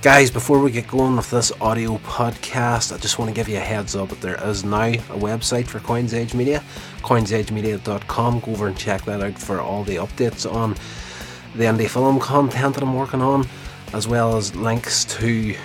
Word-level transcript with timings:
Guys, 0.00 0.30
before 0.30 0.60
we 0.60 0.70
get 0.70 0.86
going 0.86 1.16
with 1.16 1.28
this 1.28 1.50
audio 1.60 1.98
podcast, 1.98 2.94
I 2.94 2.98
just 2.98 3.18
want 3.18 3.30
to 3.30 3.34
give 3.34 3.48
you 3.48 3.56
a 3.56 3.60
heads 3.60 3.96
up 3.96 4.10
that 4.10 4.20
there 4.20 4.40
is 4.48 4.62
now 4.62 4.84
a 4.84 5.18
website 5.18 5.66
for 5.66 5.80
Coins 5.80 6.14
Age 6.14 6.34
Media, 6.34 6.62
coinsagemedia.com. 6.98 8.38
Go 8.38 8.52
over 8.52 8.68
and 8.68 8.78
check 8.78 9.04
that 9.06 9.20
out 9.20 9.36
for 9.36 9.60
all 9.60 9.82
the 9.82 9.96
updates 9.96 10.48
on 10.48 10.76
the 11.56 11.64
indie 11.64 11.90
film 11.90 12.20
content 12.20 12.74
that 12.74 12.84
I'm 12.84 12.94
working 12.94 13.20
on, 13.20 13.44
as 13.92 14.06
well 14.06 14.36
as 14.36 14.54
links 14.54 15.04
to 15.16 15.56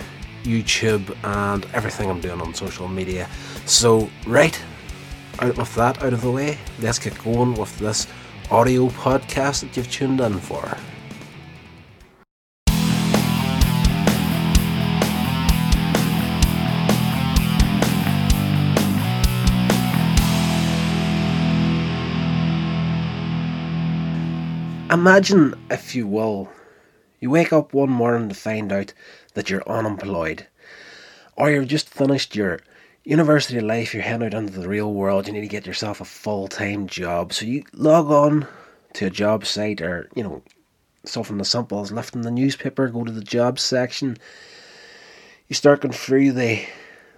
YouTube 0.42 1.16
and 1.24 1.68
everything 1.76 2.10
I'm 2.10 2.20
doing 2.20 2.42
on 2.42 2.56
social 2.56 2.88
media. 2.88 3.30
So, 3.68 4.10
right, 4.26 4.60
out 5.42 5.58
with 5.58 5.76
that 5.76 6.02
out 6.02 6.14
of 6.14 6.22
the 6.22 6.32
way, 6.32 6.58
let's 6.80 6.98
get 6.98 7.24
going 7.24 7.54
with 7.54 7.78
this 7.78 8.08
audio 8.50 8.88
podcast 8.88 9.62
that 9.62 9.78
you've 9.78 9.92
tuned 9.92 10.22
in 10.22 10.40
for. 10.40 10.76
Imagine, 24.94 25.56
if 25.72 25.96
you 25.96 26.06
will, 26.06 26.52
you 27.20 27.32
wake 27.32 27.52
up 27.52 27.74
one 27.74 27.90
morning 27.90 28.30
to 28.30 28.36
find 28.36 28.72
out 28.72 28.94
that 29.34 29.50
you're 29.50 29.68
unemployed, 29.68 30.46
or 31.36 31.50
you've 31.50 31.68
just 31.68 31.90
finished 31.90 32.36
your 32.36 32.60
university 33.04 33.60
life, 33.60 33.92
you're 33.92 34.04
heading 34.04 34.28
out 34.28 34.36
into 34.36 34.60
the 34.60 34.70
real 34.70 34.94
world, 34.94 35.26
you 35.26 35.34
need 35.34 35.42
to 35.42 35.48
get 35.48 35.66
yourself 35.66 36.00
a 36.00 36.06
full 36.06 36.48
time 36.48 36.86
job. 36.86 37.34
So 37.34 37.44
you 37.48 37.64
log 37.74 38.12
on 38.12 38.46
to 38.94 39.08
a 39.08 39.10
job 39.10 39.48
site 39.48 39.82
or, 39.82 40.12
you 40.14 40.22
know, 40.22 40.44
something 41.05 41.40
as 41.40 41.50
simple 41.50 41.82
as 41.82 41.91
lifting 41.91 42.22
the 42.22 42.30
newspaper, 42.30 42.88
go 42.88 43.04
to 43.04 43.12
the 43.12 43.24
jobs 43.24 43.64
section. 43.64 44.16
You 45.48 45.55
start 45.55 45.82
going 45.82 45.94
through 45.94 46.34
the 46.34 46.64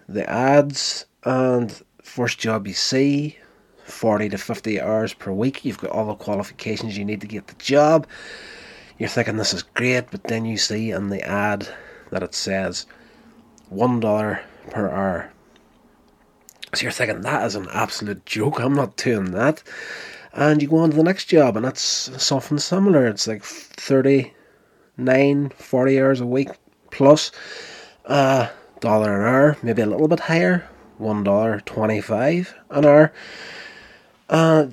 the 0.08 0.30
ads 0.30 1.08
and 1.26 1.84
first 2.02 2.39
job 2.39 2.67
you 2.67 2.73
see, 2.73 3.38
40 3.86 4.30
to 4.30 4.38
50 4.38 4.81
hours 4.81 5.14
per 5.14 5.31
week. 5.31 5.64
You've 5.64 5.78
got 5.78 5.91
all 5.91 6.08
the 6.08 6.16
qualifications 6.16 6.97
you 6.97 7.05
need 7.05 7.22
to 7.22 7.28
get 7.28 7.47
the 7.47 7.55
job. 7.55 8.08
You're 8.97 9.09
thinking 9.09 9.38
this 9.38 9.53
is 9.53 9.64
great, 9.64 10.11
but 10.11 10.23
then 10.23 10.45
you 10.45 10.58
see 10.58 10.92
in 10.92 11.09
the 11.09 11.22
ad 11.22 11.67
that 12.11 12.23
it 12.23 12.33
says 12.33 12.86
$1 13.72 14.39
per 14.72 14.89
hour. 14.89 15.31
So 16.73 16.83
you're 16.83 16.92
thinking 16.92 17.22
that 17.22 17.45
is 17.45 17.55
an 17.55 17.67
absolute 17.72 18.25
joke. 18.25 18.59
I'm 18.59 18.73
not 18.73 18.97
doing 18.97 19.31
that. 19.31 19.64
And 20.33 20.61
you 20.61 20.67
go 20.67 20.77
on 20.77 20.92
to 20.92 20.97
the 20.97 21.03
next 21.03 21.25
job, 21.25 21.55
and 21.55 21.66
that's 21.66 21.81
something 21.81 22.58
similar. 22.58 23.08
It's 23.08 23.27
like 23.27 23.44
39, 23.44 25.52
40 25.55 26.02
hours 26.02 26.20
a 26.20 26.25
week 26.25 26.49
plus 26.92 27.31
a 28.05 28.11
uh, 28.11 28.49
dollar 28.81 29.22
an 29.22 29.27
hour, 29.27 29.58
maybe 29.64 29.81
a 29.81 29.86
little 29.86 30.08
bit 30.08 30.20
higher, 30.20 30.67
$1.25 30.99 32.53
an 32.70 32.86
hour. 32.86 33.14
Uh, 34.30 34.68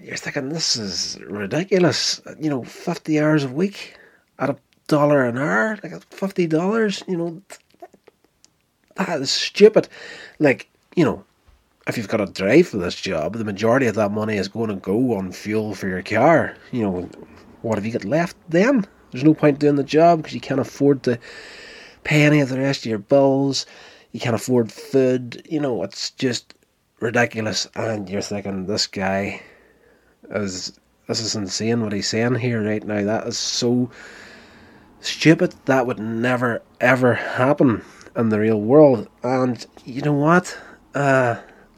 you're 0.00 0.16
thinking 0.16 0.48
this 0.48 0.76
is 0.76 1.18
ridiculous. 1.20 2.20
You 2.38 2.50
know, 2.50 2.64
fifty 2.64 3.20
hours 3.20 3.44
a 3.44 3.48
week 3.48 3.96
at 4.38 4.50
a 4.50 4.56
dollar 4.88 5.24
an 5.24 5.38
hour, 5.38 5.78
like 5.82 6.02
fifty 6.12 6.46
dollars. 6.46 7.04
You 7.06 7.16
know, 7.16 7.42
that 8.96 9.20
is 9.20 9.30
stupid. 9.30 9.88
Like, 10.38 10.68
you 10.96 11.04
know, 11.04 11.24
if 11.86 11.96
you've 11.96 12.08
got 12.08 12.20
a 12.20 12.26
drive 12.26 12.68
for 12.68 12.78
this 12.78 13.00
job, 13.00 13.34
the 13.34 13.44
majority 13.44 13.86
of 13.86 13.94
that 13.94 14.10
money 14.10 14.36
is 14.36 14.48
going 14.48 14.70
to 14.70 14.76
go 14.76 15.16
on 15.16 15.32
fuel 15.32 15.74
for 15.74 15.88
your 15.88 16.02
car. 16.02 16.56
You 16.72 16.82
know, 16.82 17.08
what 17.62 17.76
have 17.76 17.86
you 17.86 17.92
got 17.92 18.04
left 18.04 18.36
then? 18.48 18.86
There's 19.10 19.24
no 19.24 19.34
point 19.34 19.58
doing 19.58 19.76
the 19.76 19.84
job 19.84 20.18
because 20.18 20.34
you 20.34 20.40
can't 20.40 20.60
afford 20.60 21.02
to 21.04 21.18
pay 22.04 22.22
any 22.22 22.40
of 22.40 22.48
the 22.48 22.58
rest 22.58 22.84
of 22.84 22.90
your 22.90 22.98
bills. 22.98 23.66
You 24.12 24.20
can't 24.20 24.34
afford 24.34 24.72
food. 24.72 25.46
You 25.48 25.60
know, 25.60 25.82
it's 25.82 26.10
just 26.10 26.54
ridiculous, 27.00 27.66
and 27.74 28.08
you're 28.08 28.22
thinking 28.22 28.66
this 28.66 28.86
guy 28.86 29.42
is 30.30 30.78
this 31.08 31.20
is 31.20 31.34
insane 31.34 31.82
what 31.82 31.92
he's 31.92 32.08
saying 32.08 32.36
here 32.36 32.62
right 32.62 32.84
now. 32.84 33.02
That 33.02 33.26
is 33.26 33.36
so 33.36 33.90
stupid. 35.00 35.54
That 35.64 35.86
would 35.86 35.98
never 35.98 36.62
ever 36.80 37.14
happen 37.14 37.82
in 38.16 38.28
the 38.28 38.38
real 38.38 38.60
world. 38.60 39.08
And 39.22 39.66
you 39.84 40.02
know 40.02 40.12
what? 40.12 40.56
Uh, 40.94 41.36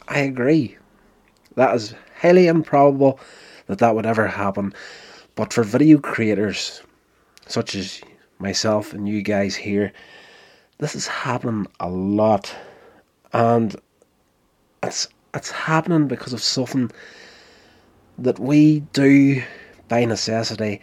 I 0.09 0.19
agree. 0.19 0.77
That 1.55 1.75
is 1.75 1.95
highly 2.21 2.47
improbable 2.47 3.21
that 3.67 3.79
that 3.79 3.95
would 3.95 4.07
ever 4.07 4.27
happen. 4.27 4.75
But 5.35 5.53
for 5.53 5.63
video 5.63 5.99
creators 5.99 6.83
such 7.47 7.75
as 7.75 8.03
myself 8.39 8.93
and 8.93 9.09
you 9.09 9.23
guys 9.23 9.55
here, 9.55 9.93
this 10.79 10.95
is 10.95 11.07
happening 11.07 11.67
a 11.81 11.89
lot. 11.89 12.55
And 13.33 13.75
it's 14.83 15.09
it's 15.35 15.51
happening 15.51 16.09
because 16.09 16.33
of 16.33 16.43
something 16.43 16.91
that 18.19 18.39
we 18.39 18.81
do 18.93 19.43
by 19.89 20.05
necessity 20.05 20.81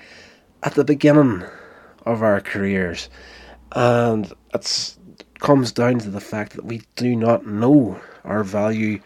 at 0.63 0.73
the 0.73 0.83
beginning 0.83 1.43
of 2.05 2.23
our 2.23 2.41
careers, 2.41 3.09
and 3.73 4.33
it 4.53 4.95
comes 5.39 5.71
down 5.71 5.99
to 5.99 6.09
the 6.09 6.19
fact 6.19 6.53
that 6.53 6.65
we 6.65 6.81
do 6.95 7.15
not 7.15 7.45
know 7.45 7.99
our 8.25 8.43
value 8.43 8.99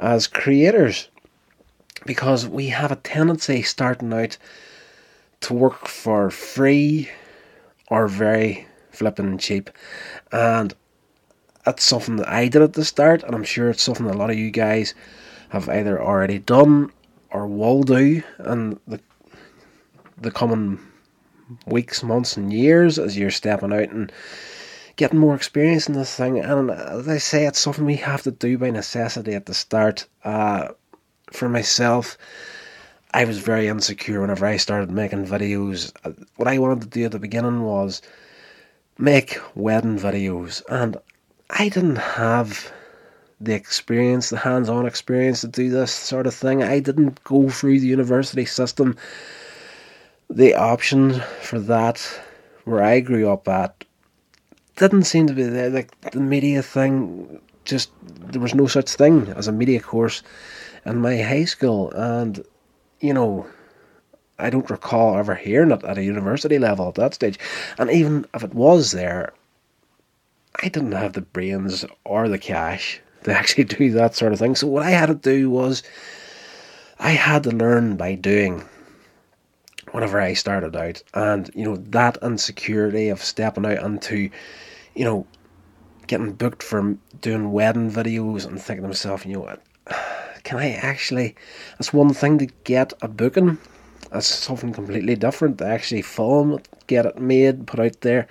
as 0.00 0.26
creators 0.26 1.08
because 2.06 2.46
we 2.46 2.68
have 2.68 2.92
a 2.92 2.96
tendency 2.96 3.62
starting 3.62 4.12
out 4.12 4.36
to 5.40 5.54
work 5.54 5.86
for 5.86 6.30
free 6.30 7.08
or 7.88 8.08
very 8.08 8.66
flipping 8.90 9.38
cheap. 9.38 9.70
And 10.30 10.74
that's 11.64 11.84
something 11.84 12.16
that 12.16 12.28
I 12.28 12.48
did 12.48 12.62
at 12.62 12.72
the 12.72 12.84
start, 12.84 13.22
and 13.22 13.34
I'm 13.34 13.44
sure 13.44 13.70
it's 13.70 13.82
something 13.82 14.06
a 14.06 14.12
lot 14.12 14.30
of 14.30 14.38
you 14.38 14.50
guys 14.50 14.94
have 15.50 15.68
either 15.68 16.02
already 16.02 16.38
done 16.38 16.90
or 17.30 17.46
will 17.46 17.82
do 17.82 18.22
in 18.46 18.78
the 18.86 19.00
the 20.20 20.30
coming 20.30 20.78
weeks, 21.66 22.02
months, 22.02 22.36
and 22.36 22.52
years 22.52 22.98
as 22.98 23.18
you're 23.18 23.30
stepping 23.30 23.72
out 23.72 23.90
and 23.90 24.12
getting 24.96 25.18
more 25.18 25.34
experience 25.34 25.88
in 25.88 25.94
this 25.94 26.14
thing. 26.14 26.38
And 26.38 26.70
as 26.70 27.08
I 27.08 27.18
say, 27.18 27.46
it's 27.46 27.58
something 27.58 27.84
we 27.84 27.96
have 27.96 28.22
to 28.22 28.30
do 28.30 28.58
by 28.58 28.70
necessity 28.70 29.34
at 29.34 29.46
the 29.46 29.54
start. 29.54 30.06
Uh, 30.24 30.68
for 31.32 31.48
myself, 31.48 32.16
I 33.12 33.24
was 33.24 33.38
very 33.38 33.68
insecure 33.68 34.20
whenever 34.20 34.46
I 34.46 34.56
started 34.56 34.90
making 34.90 35.26
videos. 35.26 35.92
What 36.36 36.48
I 36.48 36.58
wanted 36.58 36.82
to 36.82 36.88
do 36.88 37.04
at 37.06 37.12
the 37.12 37.18
beginning 37.18 37.62
was 37.62 38.00
make 38.98 39.38
wedding 39.54 39.98
videos, 39.98 40.62
and 40.68 40.96
I 41.54 41.68
didn't 41.68 41.96
have 41.96 42.72
the 43.38 43.54
experience, 43.54 44.30
the 44.30 44.38
hands 44.38 44.70
on 44.70 44.86
experience 44.86 45.42
to 45.42 45.48
do 45.48 45.68
this 45.68 45.92
sort 45.92 46.26
of 46.26 46.34
thing. 46.34 46.62
I 46.62 46.80
didn't 46.80 47.22
go 47.24 47.50
through 47.50 47.80
the 47.80 47.86
university 47.86 48.46
system. 48.46 48.96
The 50.30 50.54
option 50.54 51.20
for 51.42 51.58
that, 51.60 51.98
where 52.64 52.82
I 52.82 53.00
grew 53.00 53.30
up 53.30 53.46
at, 53.48 53.84
didn't 54.76 55.04
seem 55.04 55.26
to 55.26 55.34
be 55.34 55.42
there. 55.42 55.68
Like 55.68 56.00
the 56.12 56.20
media 56.20 56.62
thing, 56.62 57.40
just 57.64 57.90
there 58.02 58.40
was 58.40 58.54
no 58.54 58.66
such 58.66 58.90
thing 58.90 59.28
as 59.28 59.46
a 59.46 59.52
media 59.52 59.80
course 59.80 60.22
in 60.86 61.02
my 61.02 61.18
high 61.18 61.44
school. 61.44 61.90
And, 61.92 62.42
you 63.00 63.12
know, 63.12 63.46
I 64.38 64.48
don't 64.48 64.70
recall 64.70 65.18
ever 65.18 65.34
hearing 65.34 65.70
it 65.70 65.84
at 65.84 65.98
a 65.98 66.02
university 66.02 66.58
level 66.58 66.88
at 66.88 66.94
that 66.94 67.14
stage. 67.14 67.38
And 67.76 67.90
even 67.90 68.24
if 68.32 68.42
it 68.42 68.54
was 68.54 68.92
there, 68.92 69.34
I 70.56 70.68
didn't 70.68 70.92
have 70.92 71.14
the 71.14 71.22
brains 71.22 71.84
or 72.04 72.28
the 72.28 72.38
cash 72.38 73.00
to 73.24 73.32
actually 73.36 73.64
do 73.64 73.90
that 73.92 74.14
sort 74.14 74.32
of 74.32 74.38
thing. 74.38 74.54
So 74.54 74.66
what 74.66 74.84
I 74.84 74.90
had 74.90 75.06
to 75.06 75.14
do 75.14 75.50
was 75.50 75.82
I 76.98 77.10
had 77.10 77.44
to 77.44 77.50
learn 77.50 77.96
by 77.96 78.14
doing 78.14 78.64
whenever 79.92 80.20
I 80.20 80.34
started 80.34 80.76
out. 80.76 81.02
And, 81.14 81.50
you 81.54 81.64
know, 81.64 81.76
that 81.76 82.18
insecurity 82.22 83.08
of 83.08 83.22
stepping 83.22 83.66
out 83.66 83.82
into, 83.82 84.30
you 84.94 85.04
know, 85.04 85.26
getting 86.06 86.32
booked 86.32 86.62
for 86.62 86.96
doing 87.20 87.52
wedding 87.52 87.90
videos 87.90 88.46
and 88.46 88.60
thinking 88.60 88.82
to 88.82 88.88
myself, 88.88 89.24
you 89.24 89.34
know 89.34 89.40
what, 89.40 89.62
can 90.44 90.58
I 90.58 90.72
actually, 90.72 91.34
that's 91.72 91.92
one 91.92 92.12
thing 92.12 92.38
to 92.38 92.46
get 92.64 92.92
a 93.02 93.08
booking. 93.08 93.58
That's 94.10 94.26
something 94.26 94.72
completely 94.72 95.16
different 95.16 95.58
to 95.58 95.66
actually 95.66 96.02
film 96.02 96.54
it, 96.54 96.68
get 96.86 97.06
it 97.06 97.18
made, 97.18 97.66
put 97.66 97.80
out 97.80 98.00
there. 98.02 98.28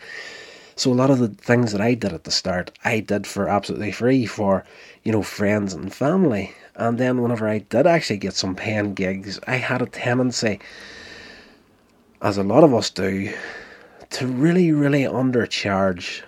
So 0.81 0.91
a 0.91 0.95
lot 0.95 1.11
of 1.11 1.19
the 1.19 1.27
things 1.27 1.73
that 1.73 1.79
I 1.79 1.93
did 1.93 2.11
at 2.11 2.23
the 2.23 2.31
start, 2.31 2.71
I 2.83 3.01
did 3.01 3.27
for 3.27 3.47
absolutely 3.47 3.91
free 3.91 4.25
for, 4.25 4.63
you 5.03 5.11
know, 5.11 5.21
friends 5.21 5.75
and 5.75 5.93
family. 5.93 6.55
And 6.73 6.97
then 6.97 7.21
whenever 7.21 7.47
I 7.47 7.59
did 7.59 7.85
actually 7.85 8.17
get 8.17 8.33
some 8.33 8.55
paying 8.55 8.95
gigs, 8.95 9.39
I 9.45 9.57
had 9.57 9.83
a 9.83 9.85
tendency, 9.85 10.59
as 12.23 12.39
a 12.39 12.43
lot 12.43 12.63
of 12.63 12.73
us 12.73 12.89
do, 12.89 13.31
to 14.09 14.25
really, 14.25 14.71
really 14.71 15.03
undercharge 15.03 16.23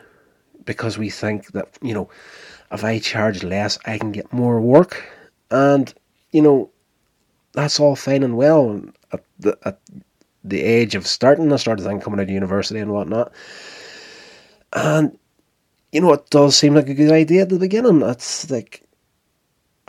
because 0.66 1.00
we 1.00 1.10
think 1.10 1.48
that, 1.54 1.70
you 1.82 1.96
know, 1.96 2.08
if 2.72 2.84
I 2.84 3.00
charge 3.00 3.44
less, 3.44 3.80
I 3.88 3.98
can 3.98 4.12
get 4.12 4.32
more 4.32 4.62
work. 4.62 5.04
And, 5.50 5.92
you 6.30 6.44
know, 6.44 6.70
that's 7.54 7.80
all 7.80 7.96
fine 7.96 8.22
and 8.22 8.38
well 8.38 8.84
at 9.12 9.24
the, 9.40 9.58
at 9.66 9.80
the 10.44 10.62
age 10.62 10.94
of 10.94 11.08
starting 11.08 11.50
this 11.50 11.64
sort 11.64 11.80
of 11.80 11.86
thing, 11.88 12.00
coming 12.00 12.20
out 12.20 12.26
of 12.26 12.30
university 12.30 12.80
and 12.80 12.92
whatnot. 12.92 13.32
And 14.74 15.18
you 15.94 16.02
know, 16.02 16.12
it 16.14 16.30
does 16.32 16.58
seem 16.58 16.74
like 16.74 16.90
a 16.90 16.96
good 16.96 17.12
idea 17.12 17.44
at 17.44 17.50
the 17.50 17.60
beginning. 17.60 18.02
It's 18.02 18.50
like 18.50 18.84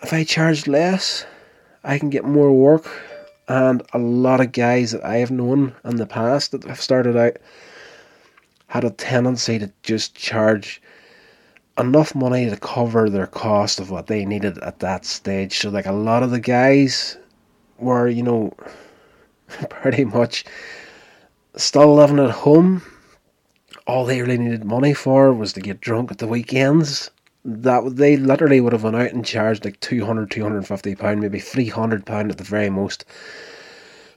if 0.03 0.13
I 0.13 0.23
charge 0.23 0.67
less, 0.67 1.25
I 1.83 1.99
can 1.99 2.11
get 2.11 2.25
more 2.25 2.53
work. 2.53 2.87
And 3.49 3.83
a 3.93 3.99
lot 3.99 4.41
of 4.41 4.53
guys 4.53 4.93
that 4.93 5.05
I 5.05 5.17
have 5.17 5.31
known 5.31 5.75
in 5.85 5.97
the 5.97 6.07
past 6.07 6.53
that 6.53 6.65
have 6.65 6.81
started 6.81 7.17
out 7.17 7.39
had 8.69 8.85
a 8.85 8.91
tendency 8.91 9.59
to 9.59 9.73
just 9.83 10.15
charge 10.15 10.81
enough 11.79 12.15
money 12.15 12.49
to 12.49 12.57
cover 12.57 13.09
their 13.09 13.27
cost 13.27 13.81
of 13.81 13.91
what 13.91 14.07
they 14.07 14.25
needed 14.25 14.59
at 14.59 14.81
that 14.81 15.05
stage. 15.05 15.59
So, 15.59 15.71
like, 15.71 15.87
a 15.87 15.93
lot 15.93 16.23
of 16.23 16.31
the 16.31 16.41
guys 16.41 17.19
were, 17.79 18.09
you 18.09 18.23
know, 18.23 18.55
pretty 19.69 20.05
much 20.05 20.45
still 21.57 21.95
living 21.95 22.19
at 22.19 22.31
home 22.31 22.83
all 23.87 24.05
they 24.05 24.23
really 24.23 24.39
needed 24.39 24.65
money 24.65 24.95
for 24.95 25.33
was 25.33 25.53
to 25.55 25.61
get 25.61 25.81
drunk 25.81 26.11
at 26.11 26.19
the 26.19 26.27
weekends. 26.27 27.11
That 27.45 27.97
they 27.97 28.17
literally 28.17 28.61
would 28.61 28.73
have 28.73 28.85
went 28.85 28.97
out 28.97 29.13
and 29.13 29.25
charged 29.25 29.65
like 29.65 29.79
200 29.81 30.31
250 30.31 30.95
pound, 30.95 31.21
maybe 31.21 31.39
300 31.39 32.07
pound 32.07 32.31
at 32.31 32.39
the 32.39 32.45
very 32.45 32.71
most 32.71 33.05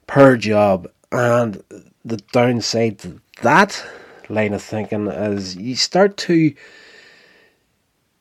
per 0.08 0.38
job. 0.38 0.90
And 1.12 1.62
the 2.06 2.18
downside 2.32 3.00
to 3.00 3.20
that 3.42 3.86
line 4.30 4.54
of 4.54 4.62
thinking 4.62 5.08
is 5.08 5.58
you 5.58 5.76
start 5.76 6.16
to, 6.18 6.36
you 6.36 6.56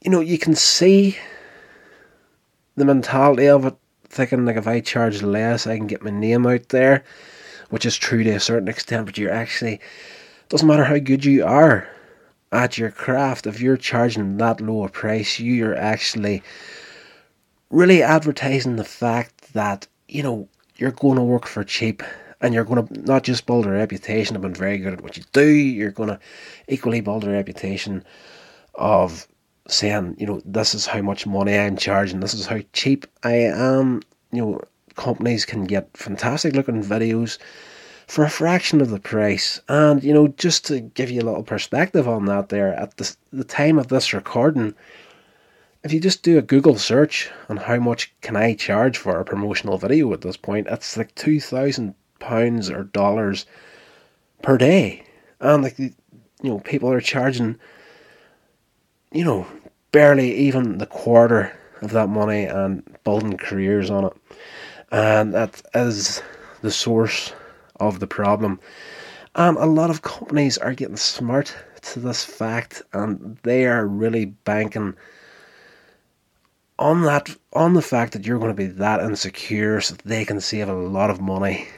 know, 0.06 0.20
you 0.20 0.38
can 0.38 0.56
see 0.56 1.16
the 2.74 2.84
mentality 2.84 3.48
of 3.48 3.64
it, 3.64 3.76
thinking 4.08 4.44
like 4.44 4.56
if 4.56 4.66
I 4.66 4.80
charge 4.80 5.22
less, 5.22 5.66
I 5.66 5.76
can 5.76 5.86
get 5.86 6.02
my 6.02 6.10
name 6.10 6.46
out 6.46 6.68
there, 6.70 7.04
which 7.70 7.86
is 7.86 7.96
true 7.96 8.24
to 8.24 8.30
a 8.30 8.40
certain 8.40 8.68
extent, 8.68 9.06
but 9.06 9.18
you're 9.18 9.32
actually 9.32 9.80
doesn't 10.48 10.68
matter 10.68 10.84
how 10.84 10.98
good 10.98 11.24
you 11.24 11.44
are 11.44 11.88
at 12.52 12.78
your 12.78 12.90
craft, 12.90 13.46
if 13.46 13.60
you're 13.60 13.76
charging 13.76 14.36
that 14.38 14.60
low 14.60 14.84
a 14.84 14.88
price, 14.88 15.38
you 15.38 15.66
are 15.66 15.74
actually 15.74 16.42
really 17.70 18.02
advertising 18.02 18.76
the 18.76 18.84
fact 18.84 19.52
that, 19.52 19.86
you 20.08 20.22
know, 20.22 20.48
you're 20.76 20.92
going 20.92 21.16
to 21.16 21.22
work 21.22 21.46
for 21.46 21.64
cheap 21.64 22.02
and 22.40 22.54
you're 22.54 22.64
going 22.64 22.86
to 22.86 23.00
not 23.02 23.24
just 23.24 23.46
build 23.46 23.66
a 23.66 23.70
reputation 23.70 24.36
of 24.36 24.42
being 24.42 24.54
very 24.54 24.78
good 24.78 24.92
at 24.92 25.00
what 25.02 25.16
you 25.16 25.24
do, 25.32 25.46
you're 25.46 25.90
going 25.90 26.08
to 26.08 26.18
equally 26.68 27.00
build 27.00 27.24
a 27.24 27.30
reputation 27.30 28.04
of 28.74 29.26
saying, 29.68 30.14
you 30.18 30.26
know, 30.26 30.40
this 30.44 30.74
is 30.74 30.86
how 30.86 31.02
much 31.02 31.26
money 31.26 31.58
I'm 31.58 31.76
charging, 31.76 32.20
this 32.20 32.34
is 32.34 32.46
how 32.46 32.60
cheap 32.72 33.06
I 33.24 33.34
am. 33.34 34.02
You 34.32 34.42
know, 34.44 34.60
companies 34.94 35.44
can 35.44 35.64
get 35.64 35.96
fantastic 35.96 36.54
looking 36.54 36.82
videos 36.82 37.38
for 38.06 38.24
a 38.24 38.30
fraction 38.30 38.80
of 38.80 38.90
the 38.90 39.00
price. 39.00 39.60
And, 39.68 40.02
you 40.02 40.12
know, 40.12 40.28
just 40.28 40.64
to 40.66 40.80
give 40.80 41.10
you 41.10 41.20
a 41.20 41.24
little 41.24 41.42
perspective 41.42 42.08
on 42.08 42.26
that 42.26 42.48
there, 42.48 42.72
at 42.74 42.96
the, 42.96 43.16
the 43.32 43.44
time 43.44 43.78
of 43.78 43.88
this 43.88 44.12
recording, 44.12 44.74
if 45.82 45.92
you 45.92 46.00
just 46.00 46.22
do 46.22 46.38
a 46.38 46.42
Google 46.42 46.76
search 46.76 47.30
on 47.48 47.56
how 47.56 47.76
much 47.76 48.12
can 48.20 48.36
I 48.36 48.54
charge 48.54 48.98
for 48.98 49.20
a 49.20 49.24
promotional 49.24 49.78
video 49.78 50.12
at 50.12 50.20
this 50.20 50.36
point, 50.36 50.66
it's 50.68 50.96
like 50.96 51.14
two 51.14 51.40
thousand 51.40 51.94
pounds 52.18 52.70
or 52.70 52.84
dollars 52.84 53.46
per 54.42 54.58
day, 54.58 55.04
and 55.38 55.62
like 55.62 55.78
you 55.78 55.92
know 56.42 56.58
people 56.58 56.90
are 56.90 57.00
charging, 57.00 57.56
you 59.12 59.24
know, 59.24 59.46
barely 59.92 60.34
even 60.34 60.78
the 60.78 60.86
quarter 60.86 61.56
of 61.82 61.92
that 61.92 62.08
money 62.08 62.44
and 62.44 62.82
building 63.04 63.36
careers 63.36 63.88
on 63.88 64.06
it, 64.06 64.12
and 64.90 65.34
that 65.34 65.62
is 65.72 66.20
the 66.62 66.70
source 66.72 67.32
of 67.80 68.00
the 68.00 68.06
problem. 68.06 68.60
And 69.34 69.56
a 69.58 69.66
lot 69.66 69.90
of 69.90 70.02
companies 70.02 70.56
are 70.58 70.74
getting 70.74 70.96
smart 70.96 71.54
to 71.82 72.00
this 72.00 72.24
fact 72.24 72.82
and 72.92 73.38
they 73.42 73.66
are 73.66 73.86
really 73.86 74.24
banking 74.24 74.96
on 76.78 77.02
that 77.02 77.34
on 77.52 77.74
the 77.74 77.82
fact 77.82 78.12
that 78.12 78.26
you're 78.26 78.38
going 78.38 78.50
to 78.50 78.54
be 78.54 78.66
that 78.66 79.00
insecure 79.00 79.80
so 79.80 79.94
they 80.04 80.24
can 80.24 80.40
save 80.40 80.68
a 80.68 80.74
lot 80.74 81.10
of 81.10 81.20
money 81.20 81.68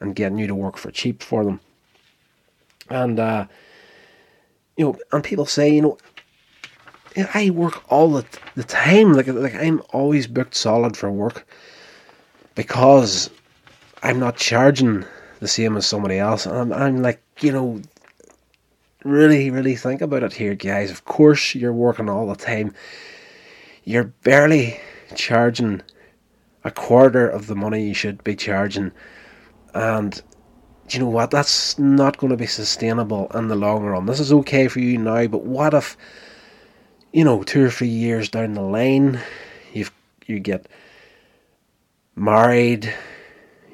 and 0.00 0.16
getting 0.16 0.38
you 0.38 0.46
to 0.46 0.54
work 0.54 0.76
for 0.76 0.90
cheap 0.90 1.22
for 1.22 1.44
them. 1.44 1.60
And 2.88 3.20
uh, 3.20 3.46
you 4.76 4.86
know, 4.86 4.98
and 5.12 5.22
people 5.22 5.46
say, 5.46 5.72
you 5.72 5.82
know, 5.82 5.98
I 7.34 7.50
work 7.50 7.84
all 7.90 8.10
the 8.10 8.24
the 8.56 8.64
time. 8.64 9.12
Like 9.12 9.28
like 9.28 9.54
I'm 9.54 9.82
always 9.92 10.26
booked 10.26 10.54
solid 10.54 10.96
for 10.96 11.10
work 11.10 11.46
because 12.54 13.30
I'm 14.02 14.18
not 14.18 14.36
charging 14.36 15.04
the 15.40 15.48
same 15.48 15.76
as 15.76 15.86
somebody 15.86 16.18
else. 16.18 16.46
And 16.46 16.72
I'm, 16.72 17.02
like, 17.02 17.22
you 17.40 17.52
know, 17.52 17.80
really, 19.04 19.50
really 19.50 19.76
think 19.76 20.00
about 20.00 20.22
it 20.22 20.32
here, 20.32 20.54
guys. 20.54 20.90
Of 20.90 21.04
course, 21.04 21.54
you're 21.54 21.72
working 21.72 22.08
all 22.08 22.28
the 22.28 22.36
time. 22.36 22.74
You're 23.84 24.04
barely 24.04 24.78
charging 25.14 25.82
a 26.62 26.70
quarter 26.70 27.28
of 27.28 27.46
the 27.46 27.56
money 27.56 27.88
you 27.88 27.94
should 27.94 28.22
be 28.22 28.36
charging. 28.36 28.92
And 29.74 30.20
you 30.90 31.00
know 31.00 31.08
what? 31.08 31.30
That's 31.30 31.78
not 31.78 32.18
going 32.18 32.30
to 32.30 32.36
be 32.36 32.46
sustainable 32.46 33.28
in 33.34 33.48
the 33.48 33.56
long 33.56 33.84
run. 33.84 34.06
This 34.06 34.20
is 34.20 34.32
okay 34.32 34.68
for 34.68 34.80
you 34.80 34.98
now, 34.98 35.26
but 35.26 35.44
what 35.44 35.72
if, 35.72 35.96
you 37.12 37.24
know, 37.24 37.42
two 37.42 37.64
or 37.64 37.70
three 37.70 37.88
years 37.88 38.28
down 38.28 38.52
the 38.52 38.62
line, 38.62 39.20
you've 39.72 39.92
you 40.26 40.38
get 40.38 40.68
married, 42.14 42.92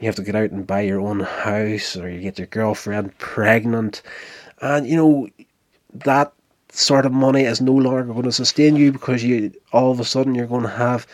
you 0.01 0.07
have 0.07 0.17
to 0.17 0.23
get 0.23 0.37
out 0.37 0.51
and 0.51 0.67
buy 0.67 0.83
your 0.83 1.01
own 1.01 1.21
house 1.21 1.97
or 1.97 2.09
you 2.09 2.21
get 2.21 2.39
your 2.39 2.47
girlfriend 2.49 3.17
pregnant. 3.19 4.03
And 4.61 4.87
you 4.87 4.97
know 4.97 5.29
that 5.95 6.33
sort 6.71 7.07
of 7.07 7.13
money 7.13 7.43
is 7.43 7.61
no 7.61 7.73
longer 7.73 8.05
going 8.05 8.25
to 8.25 8.33
sustain 8.33 8.77
you 8.77 8.93
because 8.93 9.25
you 9.25 9.53
all 9.73 9.91
of 9.91 10.01
a 10.01 10.05
sudden 10.05 10.35
you're 10.35 10.47
going 10.47 10.65
to 10.65 10.69
have 10.69 11.07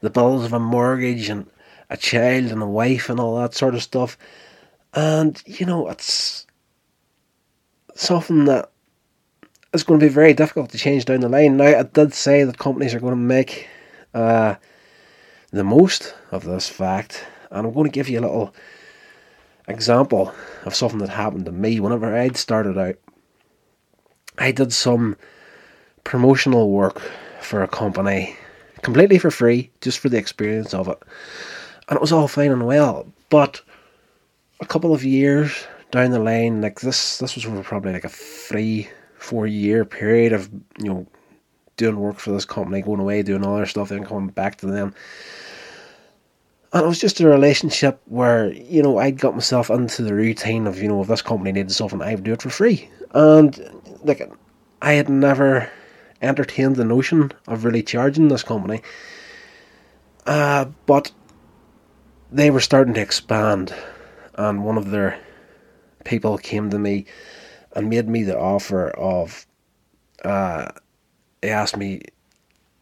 the 0.00 0.10
bills 0.10 0.44
of 0.44 0.52
a 0.52 0.58
mortgage 0.58 1.28
and 1.28 1.48
a 1.90 1.96
child 1.96 2.46
and 2.46 2.62
a 2.62 2.66
wife 2.66 3.08
and 3.08 3.20
all 3.20 3.38
that 3.38 3.54
sort 3.54 3.74
of 3.74 3.82
stuff. 3.82 4.18
And 4.94 5.40
you 5.46 5.66
know 5.66 5.88
it's 5.88 6.46
something 7.94 8.46
that 8.46 8.70
is 9.72 9.84
going 9.84 10.00
to 10.00 10.06
be 10.06 10.12
very 10.12 10.34
difficult 10.34 10.70
to 10.70 10.78
change 10.78 11.04
down 11.04 11.20
the 11.20 11.28
line. 11.28 11.56
Now 11.56 11.78
i 11.78 11.82
did 11.82 12.14
say 12.14 12.42
that 12.42 12.58
companies 12.58 12.94
are 12.94 13.00
going 13.00 13.12
to 13.12 13.16
make 13.16 13.68
uh, 14.14 14.56
the 15.50 15.64
most 15.64 16.14
of 16.32 16.44
this 16.44 16.68
fact 16.68 17.24
and 17.50 17.66
I'm 17.66 17.72
going 17.72 17.84
to 17.84 17.94
give 17.94 18.08
you 18.08 18.20
a 18.20 18.22
little 18.22 18.54
example 19.66 20.32
of 20.64 20.74
something 20.74 20.98
that 21.00 21.10
happened 21.10 21.46
to 21.46 21.52
me 21.52 21.80
whenever 21.80 22.16
I'd 22.16 22.36
started 22.36 22.78
out. 22.78 22.96
I 24.38 24.52
did 24.52 24.72
some 24.72 25.16
promotional 26.04 26.70
work 26.70 27.00
for 27.40 27.62
a 27.62 27.68
company 27.68 28.36
completely 28.82 29.18
for 29.18 29.30
free, 29.30 29.70
just 29.80 29.98
for 29.98 30.08
the 30.08 30.18
experience 30.18 30.72
of 30.74 30.88
it. 30.88 30.98
And 31.88 31.96
it 31.96 32.00
was 32.00 32.12
all 32.12 32.28
fine 32.28 32.52
and 32.52 32.66
well. 32.66 33.06
But 33.30 33.60
a 34.60 34.66
couple 34.66 34.94
of 34.94 35.04
years 35.04 35.66
down 35.90 36.10
the 36.10 36.18
line, 36.18 36.60
like 36.60 36.80
this 36.80 37.18
this 37.18 37.34
was 37.34 37.46
over 37.46 37.62
probably 37.62 37.92
like 37.92 38.04
a 38.04 38.08
three, 38.08 38.88
four 39.16 39.46
year 39.46 39.84
period 39.84 40.32
of, 40.32 40.50
you 40.78 40.92
know, 40.92 41.06
doing 41.76 41.98
work 41.98 42.18
for 42.18 42.32
this 42.32 42.44
company, 42.44 42.82
going 42.82 43.00
away, 43.00 43.22
doing 43.22 43.44
other 43.44 43.66
stuff, 43.66 43.88
then 43.88 44.04
coming 44.04 44.28
back 44.28 44.56
to 44.58 44.66
them. 44.66 44.94
And 46.72 46.84
it 46.84 46.88
was 46.88 47.00
just 47.00 47.20
a 47.20 47.28
relationship 47.28 48.00
where, 48.04 48.52
you 48.52 48.82
know, 48.82 48.98
I'd 48.98 49.18
got 49.18 49.34
myself 49.34 49.70
into 49.70 50.02
the 50.02 50.14
routine 50.14 50.66
of, 50.66 50.82
you 50.82 50.88
know, 50.88 51.00
if 51.00 51.08
this 51.08 51.22
company 51.22 51.52
needed 51.52 51.72
something, 51.72 52.02
I 52.02 52.14
would 52.14 52.24
do 52.24 52.32
it 52.32 52.42
for 52.42 52.50
free. 52.50 52.90
And, 53.14 53.58
like, 54.02 54.30
I 54.82 54.92
had 54.92 55.08
never 55.08 55.70
entertained 56.20 56.76
the 56.76 56.84
notion 56.84 57.32
of 57.46 57.64
really 57.64 57.82
charging 57.82 58.28
this 58.28 58.42
company. 58.42 58.82
Uh, 60.26 60.66
but 60.84 61.10
they 62.30 62.50
were 62.50 62.60
starting 62.60 62.92
to 62.94 63.00
expand, 63.00 63.74
and 64.34 64.62
one 64.62 64.76
of 64.76 64.90
their 64.90 65.18
people 66.04 66.36
came 66.36 66.68
to 66.68 66.78
me 66.78 67.06
and 67.72 67.88
made 67.88 68.08
me 68.08 68.24
the 68.24 68.38
offer 68.38 68.90
of, 68.90 69.46
uh, 70.22 70.68
he 71.40 71.48
asked 71.48 71.78
me 71.78 72.02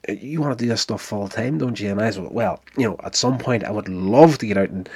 you 0.09 0.41
want 0.41 0.59
to 0.59 0.65
do 0.65 0.69
this 0.69 0.83
stuff 0.83 1.03
full 1.03 1.29
time, 1.29 1.59
don't 1.59 1.79
you? 1.79 1.91
And 1.91 2.01
I 2.01 2.11
said, 2.11 2.29
well, 2.31 2.63
you 2.77 2.85
know, 2.85 2.97
at 3.05 3.17
some 3.17 3.39
point 3.39 3.65
I 3.65 3.71
would 3.71 3.89
love 3.89 4.39
to 4.39 4.47
get 4.47 4.57
out 4.57 4.71
and 4.71 4.89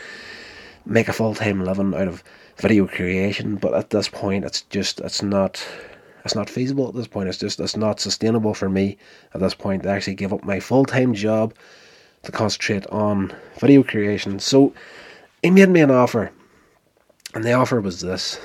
make 0.87 1.09
a 1.09 1.13
full 1.13 1.35
time 1.35 1.65
living 1.65 1.95
out 1.95 2.09
of 2.09 2.23
video 2.57 2.87
creation, 2.87 3.57
but 3.57 3.75
at 3.75 3.91
this 3.91 4.09
point 4.09 4.45
it's 4.45 4.63
just 4.63 5.01
it's 5.01 5.23
not 5.23 5.65
it's 6.25 6.35
not 6.35 6.51
feasible 6.51 6.89
at 6.89 6.95
this 6.95 7.07
point. 7.07 7.29
It's 7.29 7.39
just 7.39 7.61
it's 7.61 7.77
not 7.77 8.01
sustainable 8.01 8.55
for 8.55 8.69
me 8.69 8.99
at 9.35 9.41
this 9.41 9.55
point 9.55 9.83
to 9.83 9.89
actually 9.89 10.15
give 10.15 10.33
up 10.33 10.45
my 10.45 10.61
full 10.61 10.85
time 10.85 11.15
job 11.15 11.55
to 12.23 12.33
concentrate 12.33 12.87
on 12.89 13.35
video 13.59 13.83
creation. 13.83 14.39
So 14.39 14.75
he 15.43 15.51
made 15.51 15.71
me 15.71 15.81
an 15.81 15.91
offer, 15.91 16.31
and 17.35 17.45
the 17.45 17.53
offer 17.53 17.81
was 17.81 18.01
this: 18.01 18.39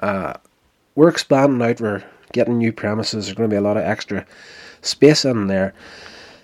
uh, 0.00 0.34
we're 0.94 1.08
expanding 1.08 1.62
out. 1.62 1.80
We're 1.80 2.04
getting 2.32 2.58
new 2.58 2.72
premises. 2.72 3.26
There's 3.26 3.36
going 3.36 3.48
to 3.48 3.54
be 3.54 3.58
a 3.58 3.62
lot 3.62 3.76
of 3.76 3.84
extra 3.84 4.26
space 4.82 5.24
in 5.24 5.46
there 5.46 5.74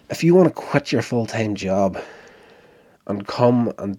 if 0.09 0.23
you 0.23 0.35
want 0.35 0.49
to 0.49 0.55
quit 0.55 0.93
your 0.93 1.02
full 1.02 1.26
time 1.26 1.55
job 1.55 1.99
and 3.07 3.26
come 3.26 3.73
and 3.78 3.99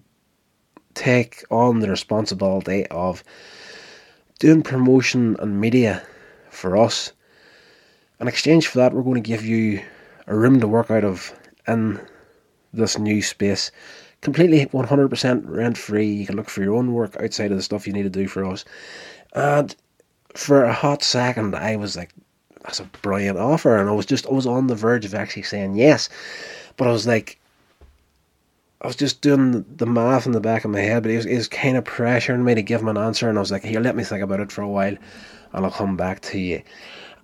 take 0.94 1.44
on 1.50 1.80
the 1.80 1.88
responsibility 1.88 2.86
of 2.88 3.22
doing 4.38 4.62
promotion 4.62 5.36
and 5.38 5.60
media 5.60 6.02
for 6.50 6.76
us, 6.76 7.12
in 8.20 8.28
exchange 8.28 8.66
for 8.66 8.78
that, 8.78 8.92
we're 8.92 9.02
going 9.02 9.22
to 9.22 9.28
give 9.28 9.44
you 9.44 9.82
a 10.26 10.36
room 10.36 10.60
to 10.60 10.66
work 10.68 10.90
out 10.90 11.04
of 11.04 11.32
in 11.66 12.00
this 12.72 12.98
new 12.98 13.22
space. 13.22 13.70
Completely 14.20 14.66
100% 14.66 15.42
rent 15.46 15.78
free. 15.78 16.06
You 16.06 16.26
can 16.26 16.36
look 16.36 16.50
for 16.50 16.62
your 16.62 16.74
own 16.74 16.92
work 16.92 17.16
outside 17.20 17.50
of 17.52 17.56
the 17.56 17.62
stuff 17.62 17.86
you 17.86 17.92
need 17.92 18.02
to 18.02 18.10
do 18.10 18.26
for 18.26 18.44
us. 18.44 18.64
And 19.34 19.74
for 20.34 20.64
a 20.64 20.72
hot 20.72 21.02
second, 21.02 21.54
I 21.54 21.76
was 21.76 21.96
like, 21.96 22.12
that's 22.62 22.80
a 22.80 22.84
brilliant 23.02 23.38
offer. 23.38 23.76
And 23.76 23.88
I 23.88 23.92
was 23.92 24.06
just, 24.06 24.26
I 24.26 24.32
was 24.32 24.46
on 24.46 24.66
the 24.66 24.74
verge 24.74 25.04
of 25.04 25.14
actually 25.14 25.42
saying 25.42 25.76
yes. 25.76 26.08
But 26.76 26.88
I 26.88 26.92
was 26.92 27.06
like, 27.06 27.38
I 28.80 28.86
was 28.86 28.96
just 28.96 29.22
doing 29.22 29.64
the 29.76 29.86
math 29.86 30.26
in 30.26 30.32
the 30.32 30.40
back 30.40 30.64
of 30.64 30.70
my 30.70 30.80
head, 30.80 31.02
but 31.02 31.10
he 31.10 31.16
was, 31.16 31.24
he 31.24 31.34
was 31.34 31.48
kind 31.48 31.76
of 31.76 31.84
pressuring 31.84 32.44
me 32.44 32.54
to 32.54 32.62
give 32.62 32.80
him 32.80 32.88
an 32.88 32.96
answer. 32.96 33.28
And 33.28 33.36
I 33.36 33.40
was 33.40 33.50
like, 33.50 33.64
here, 33.64 33.80
let 33.80 33.96
me 33.96 34.04
think 34.04 34.22
about 34.22 34.40
it 34.40 34.52
for 34.52 34.62
a 34.62 34.68
while 34.68 34.96
and 35.52 35.64
I'll 35.64 35.72
come 35.72 35.96
back 35.96 36.20
to 36.20 36.38
you. 36.38 36.62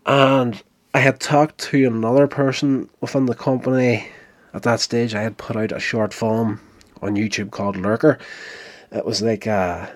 And 0.06 0.60
I 0.92 0.98
had 0.98 1.20
talked 1.20 1.58
to 1.58 1.86
another 1.86 2.26
person 2.26 2.88
within 3.00 3.26
the 3.26 3.34
company 3.34 4.08
at 4.52 4.62
that 4.62 4.80
stage. 4.80 5.14
I 5.14 5.22
had 5.22 5.36
put 5.36 5.56
out 5.56 5.72
a 5.72 5.80
short 5.80 6.12
film 6.14 6.60
on 7.02 7.16
YouTube 7.16 7.50
called 7.50 7.76
Lurker. 7.76 8.18
It 8.92 9.04
was 9.04 9.22
like 9.22 9.46
uh, 9.46 9.86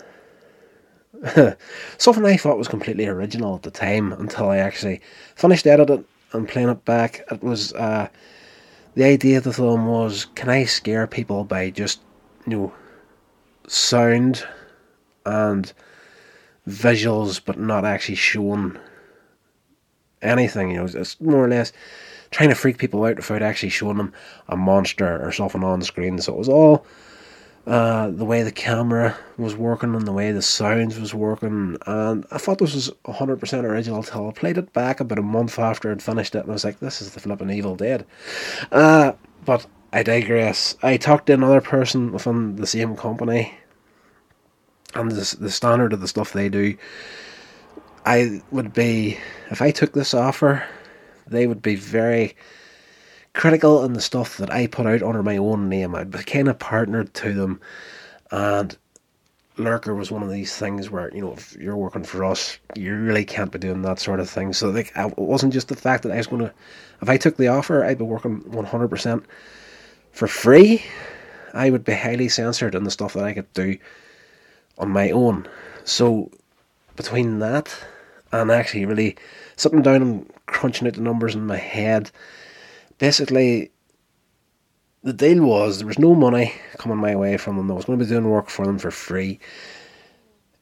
something 1.99 2.25
I 2.25 2.37
thought 2.37 2.59
was 2.59 2.69
completely 2.69 3.07
original 3.07 3.57
at 3.57 3.63
the 3.63 3.71
time 3.71 4.13
until 4.13 4.51
I 4.51 4.59
actually 4.59 5.01
finished 5.35 5.67
editing 5.67 6.05
and 6.33 6.49
playing 6.49 6.69
it 6.69 6.85
back. 6.85 7.25
It 7.31 7.43
was 7.43 7.73
uh, 7.75 8.09
the 8.95 9.05
idea 9.05 9.39
of 9.39 9.45
the 9.45 9.53
film 9.53 9.87
was 9.87 10.27
can 10.35 10.49
I 10.49 10.65
scare 10.65 11.07
people 11.07 11.45
by 11.45 11.71
just 11.71 12.01
you 12.47 12.57
know 12.57 12.73
sound 13.67 14.47
and 15.25 15.73
visuals 16.69 17.41
but 17.45 17.59
not 17.59 17.85
actually 17.85 18.17
showing 18.17 18.79
anything. 20.23 20.71
You 20.71 20.77
know, 20.79 20.85
it's 20.85 21.21
more 21.21 21.45
or 21.45 21.49
less 21.49 21.73
trying 22.31 22.51
to 22.51 22.55
freak 22.55 22.79
people 22.79 23.05
out 23.05 23.17
without 23.17 23.43
actually 23.43 23.71
showing 23.71 23.97
them 23.97 24.13
a 24.49 24.57
monster 24.57 25.25
or 25.27 25.33
something 25.33 25.65
on 25.65 25.83
screen. 25.83 26.19
So 26.19 26.35
it 26.35 26.39
was 26.39 26.49
all 26.49 26.87
uh, 27.69 28.11
the 28.11 28.25
way 28.25 28.43
the 28.43 28.51
camera 28.51 29.17
was 29.37 29.55
working 29.55 29.95
and 29.95 30.07
the 30.07 30.13
way 30.13 30.33
the 30.33 30.43
sounds 30.43 30.99
was 30.99 31.15
working. 31.15 31.77
And 31.87 32.27
I 32.31 32.39
thought 32.39 32.59
this 32.59 32.75
was 32.75 32.91
100% 33.05 33.65
original 33.65 33.99
until 33.99 34.29
I 34.29 34.33
played 34.33 34.59
it 34.59 34.73
back 34.73 35.01
about 35.01 35.19
a 35.19 35.23
month 35.23 35.59
after 35.59 35.93
I'd 35.93 36.03
finished 36.03 36.35
it 36.35 36.41
and 36.41 36.51
I 36.51 36.55
was 36.55 36.65
like, 36.65 36.81
this 36.81 37.01
is 37.01 37.13
the 37.13 37.21
flipping 37.21 37.51
Evil 37.51 37.77
Dead. 37.77 38.07
Uh, 38.73 39.13
but 39.45 39.67
I 39.93 40.03
digress. 40.03 40.77
I 40.83 40.97
talked 40.97 41.27
to 41.27 41.35
another 41.35 41.61
person 41.61 42.13
within 42.13 42.57
the 42.57 42.67
same 42.67 42.97
company 42.97 43.55
and 44.95 45.11
the, 45.11 45.37
the 45.39 45.51
standard 45.51 45.93
of 45.93 46.01
the 46.01 46.09
stuff 46.09 46.33
they 46.33 46.49
do 46.49 46.77
I 48.09 48.41
would 48.51 48.73
be, 48.73 49.19
if 49.51 49.61
I 49.61 49.71
took 49.71 49.93
this 49.93 50.15
offer, 50.15 50.65
they 51.27 51.47
would 51.47 51.61
be 51.61 51.75
very 51.75 52.37
critical 53.39 53.85
in 53.85 53.93
the 53.93 54.01
stuff 54.01 54.37
that 54.39 54.51
I 54.51 54.67
put 54.67 54.85
out 54.85 55.03
under 55.03 55.23
my 55.23 55.37
own 55.37 55.69
name. 55.69 55.95
I'd 55.95 56.11
be 56.11 56.19
kind 56.19 56.49
of 56.49 56.59
partnered 56.59 57.15
to 57.15 57.33
them, 57.33 57.61
and 58.33 58.77
Lurker 59.57 59.95
was 59.95 60.11
one 60.11 60.25
of 60.25 60.31
these 60.31 60.57
things 60.57 60.91
where 60.91 61.15
you 61.15 61.21
know 61.21 61.35
if 61.35 61.57
you're 61.57 61.77
working 61.77 62.03
for 62.03 62.25
us, 62.25 62.59
you 62.75 62.97
really 62.97 63.25
can't 63.25 63.53
be 63.53 63.61
doing 63.61 63.83
that 63.83 64.01
sort 64.01 64.19
of 64.19 64.29
thing. 64.29 64.53
So 64.53 64.71
like, 64.71 64.93
I, 64.97 65.07
it 65.07 65.19
wasn't 65.19 65.53
just 65.53 65.69
the 65.69 65.77
fact 65.77 66.03
that 66.03 66.11
I 66.13 66.17
was 66.17 66.27
going 66.27 66.43
to, 66.43 66.53
if 67.01 67.09
I 67.09 67.17
took 67.17 67.37
the 67.37 67.47
offer, 67.47 67.85
I'd 67.85 67.99
be 67.99 68.05
working 68.05 68.41
one 68.51 68.65
hundred 68.65 68.89
percent 68.89 69.25
for 70.11 70.27
free. 70.27 70.83
I 71.55 71.71
would 71.71 71.85
be 71.85 71.95
highly 71.95 72.29
censored 72.29 72.75
in 72.75 72.83
the 72.83 72.91
stuff 72.91 73.15
that 73.15 73.25
I 73.25 73.35
could 73.35 73.53
do 73.55 73.79
on 74.79 74.91
my 74.91 75.11
own. 75.13 75.49
So 75.85 76.31
between 76.97 77.39
that 77.39 77.73
and 78.33 78.51
actually 78.51 78.85
really 78.85 79.17
sitting 79.57 79.83
down 79.83 80.03
and 80.03 80.33
crunching 80.47 80.89
out 80.89 80.95
the 80.95 81.01
numbers 81.01 81.37
in 81.37 81.47
my 81.47 81.57
head. 81.57 82.11
Basically, 82.99 83.71
the 85.03 85.13
deal 85.13 85.45
was 85.45 85.79
there 85.79 85.87
was 85.87 85.99
no 85.99 86.15
money 86.15 86.53
coming 86.79 86.99
my 86.99 87.15
way 87.15 87.37
from 87.37 87.57
them. 87.57 87.71
I 87.71 87.75
was 87.75 87.85
going 87.85 87.99
to 87.99 88.05
be 88.05 88.09
doing 88.09 88.29
work 88.29 88.49
for 88.49 88.67
them 88.67 88.79
for 88.79 88.91
free. 88.91 89.39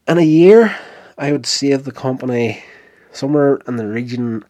In 0.07 0.19
a 0.19 0.23
year, 0.23 0.77
I 1.19 1.33
would 1.33 1.47
save 1.47 1.85
the 1.85 1.93
company 1.93 2.63
somewhere 3.13 3.57
in 3.67 3.77
the 3.77 3.87
region 3.87 4.45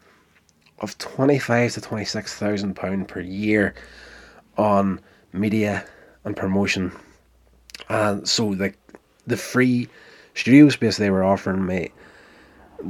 of 0.80 0.98
twenty 0.98 1.38
five 1.38 1.72
to 1.72 1.80
twenty 1.80 2.04
six 2.04 2.34
thousand 2.34 2.74
pound 2.74 3.08
per 3.08 3.20
year 3.20 3.74
on 4.58 5.00
media 5.32 5.86
and 6.24 6.36
promotion. 6.36 6.92
And 7.88 8.28
so 8.28 8.54
the 8.54 8.74
the 9.26 9.36
free 9.36 9.88
studio 10.34 10.68
space 10.68 10.96
they 10.96 11.10
were 11.10 11.24
offering 11.24 11.64
me 11.64 11.92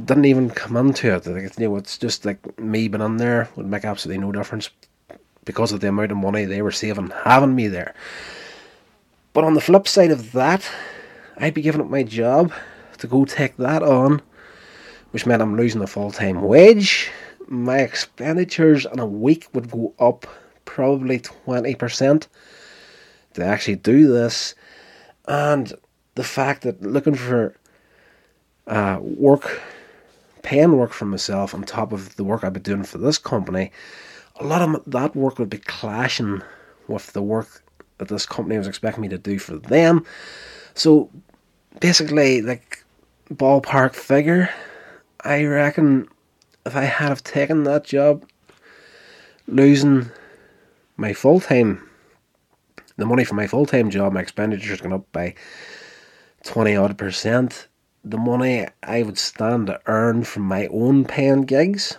didn't 0.05 0.25
even 0.25 0.51
come 0.51 0.77
into 0.77 1.15
it. 1.15 1.27
Like, 1.27 1.59
you 1.59 1.69
know, 1.69 1.77
it's 1.77 1.99
just 1.99 2.25
like 2.25 2.59
me 2.59 2.89
being 2.89 3.03
in 3.03 3.17
there 3.17 3.49
would 3.57 3.67
make 3.67 3.85
absolutely 3.85 4.25
no 4.25 4.33
difference 4.33 4.71
because 5.45 5.73
of 5.73 5.81
the 5.81 5.89
amount 5.89 6.13
of 6.13 6.19
money 6.19 6.45
they 6.45 6.63
were 6.63 6.73
saving 6.73 7.11
having 7.25 7.55
me 7.55 7.69
there. 7.69 7.95
But 9.33 9.45
on 9.45 9.55
the 9.55 9.61
flip 9.61 9.87
side 9.87 10.11
of 10.11 10.33
that, 10.33 10.69
I'd 11.37 11.55
be 11.55 11.63
giving 11.63 11.81
up 11.81 11.89
my 11.89 12.03
job 12.03 12.53
to 12.99 13.07
go 13.07 13.25
take 13.25 13.57
that 13.59 13.83
on, 13.83 14.23
which 15.11 15.27
meant 15.27 15.43
I'm 15.43 15.57
losing 15.57 15.83
a 15.83 15.87
full 15.87 16.11
time 16.11 16.43
wage. 16.43 17.11
My 17.47 17.79
expenditures 17.79 18.87
in 18.87 18.99
a 18.99 19.07
week 19.07 19.49
would 19.53 19.71
go 19.71 19.95
up 19.99 20.27
probably 20.65 21.21
20% 21.21 22.27
to 23.35 23.45
actually 23.45 23.77
do 23.77 24.13
this. 24.13 24.55
And 25.29 25.73
the 26.15 26.25
fact 26.25 26.63
that 26.63 26.83
looking 26.83 27.15
for 27.15 27.55
uh, 28.67 28.99
work 29.01 29.61
paying 30.47 30.77
work 30.77 30.93
for 30.93 31.07
myself 31.07 31.55
on 31.55 31.65
top 31.65 31.93
of 31.93 32.15
the 32.15 32.23
work 32.23 32.45
I've 32.45 32.53
been 32.53 32.63
doing 32.63 32.85
for 32.85 32.99
this 32.99 33.19
company, 33.19 33.73
a 34.37 34.45
lot 34.45 34.63
of 34.63 34.81
that 34.87 35.17
work 35.17 35.41
would 35.41 35.51
be 35.51 35.59
clashing 35.59 36.41
with 36.87 37.13
the 37.15 37.21
work 37.21 37.65
that 37.99 38.07
this 38.07 38.27
company 38.27 38.57
was 38.57 38.69
expecting 38.69 39.03
me 39.03 39.09
to 39.09 39.19
do 39.19 39.41
for 39.41 39.57
them. 39.57 40.07
So 40.75 41.11
basically, 41.81 42.43
like 42.43 42.85
ballpark 43.29 43.95
figure, 43.95 44.49
I 45.25 45.45
reckon 45.47 46.07
if 46.65 46.77
I 46.77 46.83
had 46.83 47.09
have 47.09 47.25
taken 47.25 47.65
that 47.65 47.83
job, 47.83 48.25
losing 49.49 50.11
my 50.97 51.13
full 51.13 51.41
time, 51.41 51.89
the 52.97 53.07
money 53.07 53.25
for 53.25 53.35
my 53.35 53.49
full 53.49 53.67
time 53.67 53.91
job, 53.91 54.13
my 54.13 54.21
expenditures 54.21 54.81
gone 54.81 54.93
up 54.93 55.11
by 55.11 55.35
twenty 56.45 56.77
odd 56.77 56.97
percent 56.97 57.67
the 58.07 58.17
money 58.17 58.67
I 58.85 59.03
would 59.03 59.19
stand 59.19 59.67
to 59.67 59.81
earn 59.87 60.23
from 60.23 60.45
my 60.45 60.69
own 60.69 61.05
paying 61.05 61.43
gigs 61.43 61.99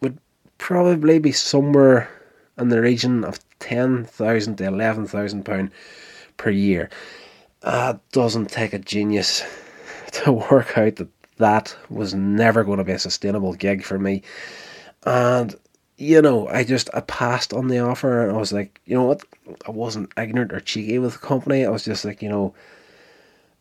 would 0.00 0.18
probably 0.56 1.18
be 1.18 1.32
somewhere 1.32 2.08
in 2.58 2.70
the 2.70 2.80
region 2.80 3.22
of 3.22 3.38
ten 3.58 4.04
thousand 4.04 4.56
to 4.56 4.64
eleven 4.64 5.06
thousand 5.06 5.44
pound 5.44 5.70
per 6.38 6.48
year. 6.48 6.88
That 7.60 8.00
doesn't 8.12 8.50
take 8.50 8.72
a 8.72 8.78
genius 8.78 9.44
to 10.12 10.32
work 10.32 10.78
out 10.78 10.96
that 10.96 11.08
that 11.36 11.76
was 11.90 12.14
never 12.14 12.64
going 12.64 12.78
to 12.78 12.84
be 12.84 12.92
a 12.92 12.98
sustainable 12.98 13.52
gig 13.52 13.84
for 13.84 13.98
me. 13.98 14.22
And 15.04 15.54
you 15.98 16.22
know, 16.22 16.48
I 16.48 16.64
just 16.64 16.88
I 16.94 17.00
passed 17.00 17.52
on 17.52 17.68
the 17.68 17.80
offer 17.80 18.22
and 18.22 18.32
I 18.34 18.38
was 18.38 18.52
like, 18.52 18.80
you 18.86 18.96
know 18.96 19.04
what? 19.04 19.22
I 19.68 19.70
wasn't 19.70 20.12
ignorant 20.16 20.54
or 20.54 20.60
cheeky 20.60 20.98
with 20.98 21.12
the 21.12 21.18
company. 21.18 21.66
I 21.66 21.70
was 21.70 21.84
just 21.84 22.06
like, 22.06 22.22
you 22.22 22.30
know, 22.30 22.54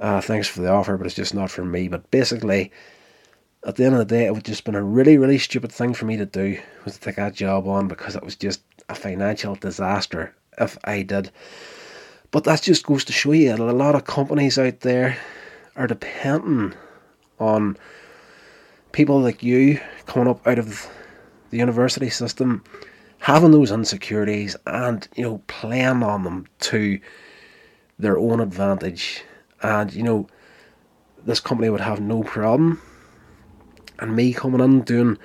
uh, 0.02 0.20
thanks 0.20 0.48
for 0.48 0.62
the 0.62 0.70
offer, 0.70 0.98
but 0.98 1.06
it's 1.06 1.16
just 1.16 1.36
not 1.36 1.52
for 1.52 1.64
me. 1.64 1.88
But 1.88 2.10
basically, 2.10 2.72
at 3.66 3.76
the 3.76 3.86
end 3.86 3.94
of 3.94 4.00
the 4.00 4.06
day, 4.06 4.26
it 4.26 4.34
would 4.34 4.44
just 4.44 4.66
been 4.66 4.76
a 4.76 4.84
really, 4.84 5.18
really 5.18 5.38
stupid 5.38 5.72
thing 5.72 5.94
for 5.94 6.06
me 6.06 6.18
to 6.18 6.26
do 6.26 6.60
was 6.84 6.96
to 6.96 7.00
take 7.00 7.18
that 7.18 7.36
job 7.36 7.68
on 7.68 7.88
because 7.88 8.16
it 8.16 8.24
was 8.24 8.36
just 8.36 8.62
a 8.90 8.96
financial 8.96 9.56
disaster 9.56 10.36
if 10.58 10.78
I 10.84 11.04
did. 11.04 11.32
But 12.32 12.46
that 12.46 12.64
just 12.64 12.86
goes 12.86 13.06
to 13.06 13.14
show 13.14 13.32
you 13.32 13.50
that 13.50 13.60
a 13.60 13.64
lot 13.64 13.94
of 13.94 14.06
companies 14.06 14.58
out 14.58 14.80
there 14.80 15.18
are 15.76 15.88
depending 15.88 16.74
on 17.40 17.78
people 18.92 19.20
like 19.22 19.44
you 19.44 19.80
coming 20.08 20.28
up 20.28 20.46
out 20.48 20.60
of 20.60 20.90
the 21.52 21.58
university 21.58 22.10
system 22.10 22.64
having 23.20 23.52
those 23.52 23.72
insecurities 23.72 24.56
and 24.66 25.08
you 25.16 25.24
know 25.24 25.42
playing 25.48 26.04
on 26.04 26.24
them 26.24 26.46
to 26.60 27.00
their 28.00 28.18
own 28.18 28.40
advantage 28.40 29.24
and 29.62 29.94
you 29.94 30.04
know 30.04 30.28
this 31.26 31.40
company 31.40 31.70
would 31.70 31.82
have 31.82 32.00
no 32.00 32.24
problem. 32.24 32.82
And 34.00 34.16
me 34.16 34.34
coming 34.34 34.62
in 34.62 34.82
doing 34.82 35.18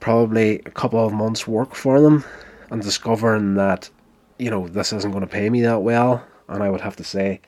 probably 0.00 0.60
a 0.60 0.70
couple 0.70 1.04
of 1.04 1.12
months 1.12 1.46
work 1.46 1.74
for 1.74 2.00
them 2.00 2.24
and 2.70 2.82
discovering 2.82 3.54
that 3.54 3.90
you 4.38 4.50
know 4.50 4.66
this 4.68 4.92
isn't 4.92 5.10
going 5.10 5.20
to 5.22 5.26
pay 5.26 5.50
me 5.50 5.60
that 5.62 5.82
well. 5.82 6.24
And 6.48 6.62
I 6.62 6.70
would 6.70 6.80
have 6.80 6.96
to 6.96 7.04
say 7.04 7.40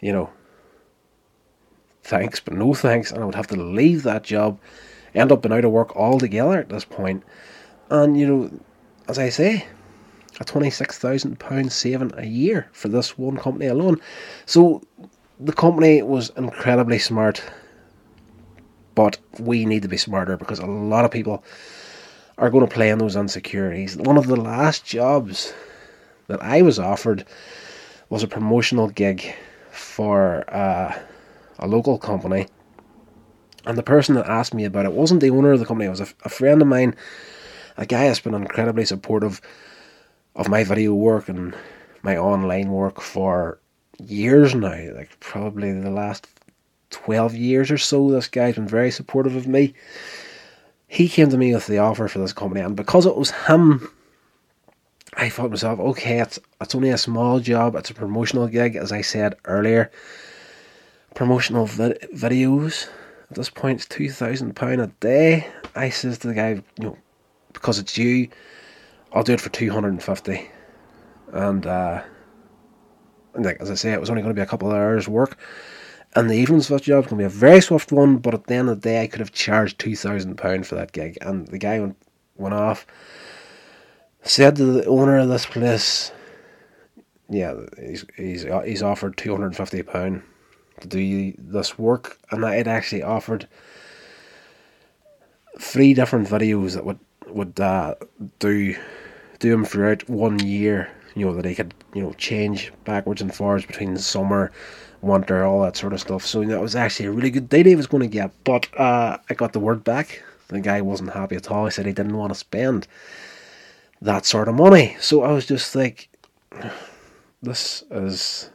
you 0.00 0.12
know 0.12 0.30
thanks 2.02 2.40
but 2.40 2.54
no 2.54 2.74
thanks. 2.74 3.10
And 3.10 3.22
I 3.22 3.26
would 3.26 3.34
have 3.34 3.48
to 3.48 3.56
leave 3.56 4.02
that 4.04 4.22
job 4.22 4.58
end 5.14 5.32
up 5.32 5.42
being 5.42 5.52
out 5.52 5.64
of 5.64 5.72
work 5.72 5.96
altogether 5.96 6.58
at 6.58 6.68
this 6.68 6.84
point. 6.84 7.24
And 7.90 8.18
you 8.18 8.26
know 8.26 8.60
as 9.08 9.18
I 9.18 9.30
say 9.30 9.66
a 10.40 10.44
£26,000 10.44 11.70
saving 11.70 12.12
a 12.16 12.24
year 12.24 12.68
for 12.72 12.88
this 12.88 13.18
one 13.18 13.36
company 13.36 13.66
alone. 13.66 14.00
So 14.46 14.82
the 15.40 15.52
company 15.52 16.02
was 16.02 16.30
incredibly 16.30 16.98
smart, 16.98 17.42
but 18.94 19.18
we 19.38 19.64
need 19.64 19.82
to 19.82 19.88
be 19.88 19.96
smarter 19.96 20.36
because 20.36 20.58
a 20.58 20.66
lot 20.66 21.04
of 21.04 21.10
people 21.10 21.44
are 22.38 22.50
going 22.50 22.66
to 22.66 22.72
play 22.72 22.90
in 22.90 22.98
those 22.98 23.16
insecurities. 23.16 23.96
One 23.96 24.16
of 24.16 24.28
the 24.28 24.36
last 24.36 24.84
jobs 24.84 25.52
that 26.28 26.42
I 26.42 26.62
was 26.62 26.78
offered 26.78 27.24
was 28.10 28.22
a 28.22 28.28
promotional 28.28 28.88
gig 28.88 29.34
for 29.72 30.44
uh, 30.54 30.96
a 31.58 31.66
local 31.66 31.98
company. 31.98 32.46
And 33.66 33.76
the 33.76 33.82
person 33.82 34.14
that 34.14 34.26
asked 34.26 34.54
me 34.54 34.64
about 34.64 34.86
it 34.86 34.92
wasn't 34.92 35.20
the 35.20 35.30
owner 35.30 35.52
of 35.52 35.58
the 35.58 35.66
company, 35.66 35.86
it 35.86 35.90
was 35.90 36.00
a, 36.00 36.08
a 36.24 36.28
friend 36.28 36.62
of 36.62 36.68
mine, 36.68 36.94
a 37.76 37.84
guy 37.84 38.06
that's 38.06 38.20
been 38.20 38.34
incredibly 38.34 38.84
supportive 38.84 39.40
of 40.36 40.48
my 40.48 40.64
video 40.64 40.94
work 40.94 41.28
and 41.28 41.54
my 42.02 42.16
online 42.16 42.70
work 42.70 43.00
for 43.00 43.58
years 43.98 44.54
now, 44.54 44.94
like 44.94 45.18
probably 45.20 45.72
the 45.72 45.90
last 45.90 46.26
12 46.90 47.34
years 47.34 47.70
or 47.70 47.78
so. 47.78 48.10
This 48.10 48.28
guy's 48.28 48.54
been 48.54 48.68
very 48.68 48.90
supportive 48.90 49.36
of 49.36 49.46
me. 49.46 49.74
He 50.86 51.08
came 51.08 51.28
to 51.28 51.36
me 51.36 51.54
with 51.54 51.66
the 51.66 51.78
offer 51.78 52.08
for 52.08 52.18
this 52.18 52.32
company, 52.32 52.62
and 52.62 52.74
because 52.76 53.04
it 53.04 53.16
was 53.16 53.30
him, 53.30 53.90
I 55.14 55.28
thought 55.28 55.44
to 55.44 55.48
myself, 55.50 55.80
okay, 55.80 56.20
it's, 56.20 56.38
it's 56.60 56.74
only 56.74 56.90
a 56.90 56.98
small 56.98 57.40
job, 57.40 57.74
it's 57.74 57.90
a 57.90 57.94
promotional 57.94 58.46
gig, 58.46 58.76
as 58.76 58.92
I 58.92 59.02
said 59.02 59.34
earlier. 59.44 59.90
Promotional 61.14 61.66
vid- 61.66 62.08
videos 62.14 62.88
at 63.30 63.36
this 63.36 63.50
point, 63.50 63.80
it's 63.80 63.94
£2,000 63.94 64.82
a 64.82 64.86
day. 65.00 65.46
I 65.74 65.90
says 65.90 66.18
to 66.18 66.28
the 66.28 66.34
guy, 66.34 66.62
you 66.78 66.84
know, 66.84 66.98
because 67.52 67.78
it's 67.78 67.98
you, 67.98 68.28
I'll 69.12 69.22
do 69.22 69.32
it 69.32 69.40
for 69.40 69.48
250 69.48 70.50
And, 71.32 71.66
uh, 71.66 72.02
and 73.34 73.44
like, 73.44 73.60
as 73.60 73.70
I 73.70 73.74
say, 73.74 73.92
it 73.92 74.00
was 74.00 74.10
only 74.10 74.22
going 74.22 74.34
to 74.34 74.38
be 74.38 74.42
a 74.42 74.46
couple 74.46 74.68
of 74.68 74.76
hours 74.76 75.08
work. 75.08 75.38
And 76.14 76.28
the 76.28 76.34
evening 76.34 76.62
Swift 76.62 76.84
job 76.84 77.04
going 77.04 77.10
to 77.10 77.16
be 77.16 77.24
a 77.24 77.28
very 77.28 77.60
swift 77.60 77.92
one, 77.92 78.16
but 78.16 78.34
at 78.34 78.46
the 78.46 78.54
end 78.54 78.68
of 78.70 78.80
the 78.80 78.88
day, 78.88 79.02
I 79.02 79.06
could 79.06 79.20
have 79.20 79.32
charged 79.32 79.78
£2,000 79.78 80.66
for 80.66 80.74
that 80.74 80.92
gig. 80.92 81.18
And 81.20 81.46
the 81.48 81.58
guy 81.58 81.80
went, 81.80 81.96
went 82.36 82.54
off, 82.54 82.86
said 84.22 84.56
to 84.56 84.64
the 84.64 84.86
owner 84.86 85.18
of 85.18 85.28
this 85.28 85.46
place, 85.46 86.12
yeah, 87.28 87.54
he's, 87.78 88.06
he's, 88.16 88.46
he's 88.64 88.82
offered 88.82 89.16
£250 89.16 90.22
to 90.80 90.88
do 90.88 91.34
this 91.36 91.78
work. 91.78 92.18
And 92.30 92.44
I 92.44 92.56
had 92.56 92.68
actually 92.68 93.02
offered 93.02 93.46
three 95.58 95.92
different 95.92 96.26
videos 96.26 96.74
that 96.74 96.86
would, 96.86 96.98
would 97.30 97.58
uh, 97.60 97.94
do, 98.38 98.76
do 99.38 99.52
him 99.52 99.64
throughout 99.64 100.08
one 100.08 100.38
year 100.40 100.90
you 101.14 101.26
know 101.26 101.34
that 101.34 101.44
he 101.44 101.54
could 101.54 101.74
you 101.94 102.02
know 102.02 102.12
change 102.12 102.72
backwards 102.84 103.20
and 103.20 103.34
forwards 103.34 103.66
between 103.66 103.96
summer 103.96 104.52
winter, 105.00 105.44
all 105.44 105.62
that 105.62 105.76
sort 105.76 105.92
of 105.92 106.00
stuff. 106.00 106.24
So 106.24 106.44
that 106.44 106.60
was 106.60 106.76
actually 106.76 107.06
a 107.06 107.12
really 107.12 107.30
good 107.30 107.48
deal 107.48 107.64
he 107.64 107.76
was 107.76 107.86
going 107.86 108.02
to 108.02 108.08
get. 108.08 108.32
But 108.44 108.68
uh, 108.78 109.18
I 109.28 109.34
got 109.34 109.52
the 109.52 109.60
word 109.60 109.84
back. 109.84 110.22
The 110.48 110.60
guy 110.60 110.80
wasn't 110.80 111.12
happy 111.12 111.36
at 111.36 111.50
all. 111.50 111.66
He 111.66 111.70
said 111.70 111.86
he 111.86 111.92
didn't 111.92 112.16
want 112.16 112.32
to 112.32 112.38
spend 112.38 112.86
that 114.00 114.24
sort 114.24 114.48
of 114.48 114.54
money. 114.54 114.96
So 115.00 115.22
I 115.22 115.32
was 115.32 115.46
just 115.46 115.74
like, 115.74 116.08
this 117.42 117.84
is 117.90 118.50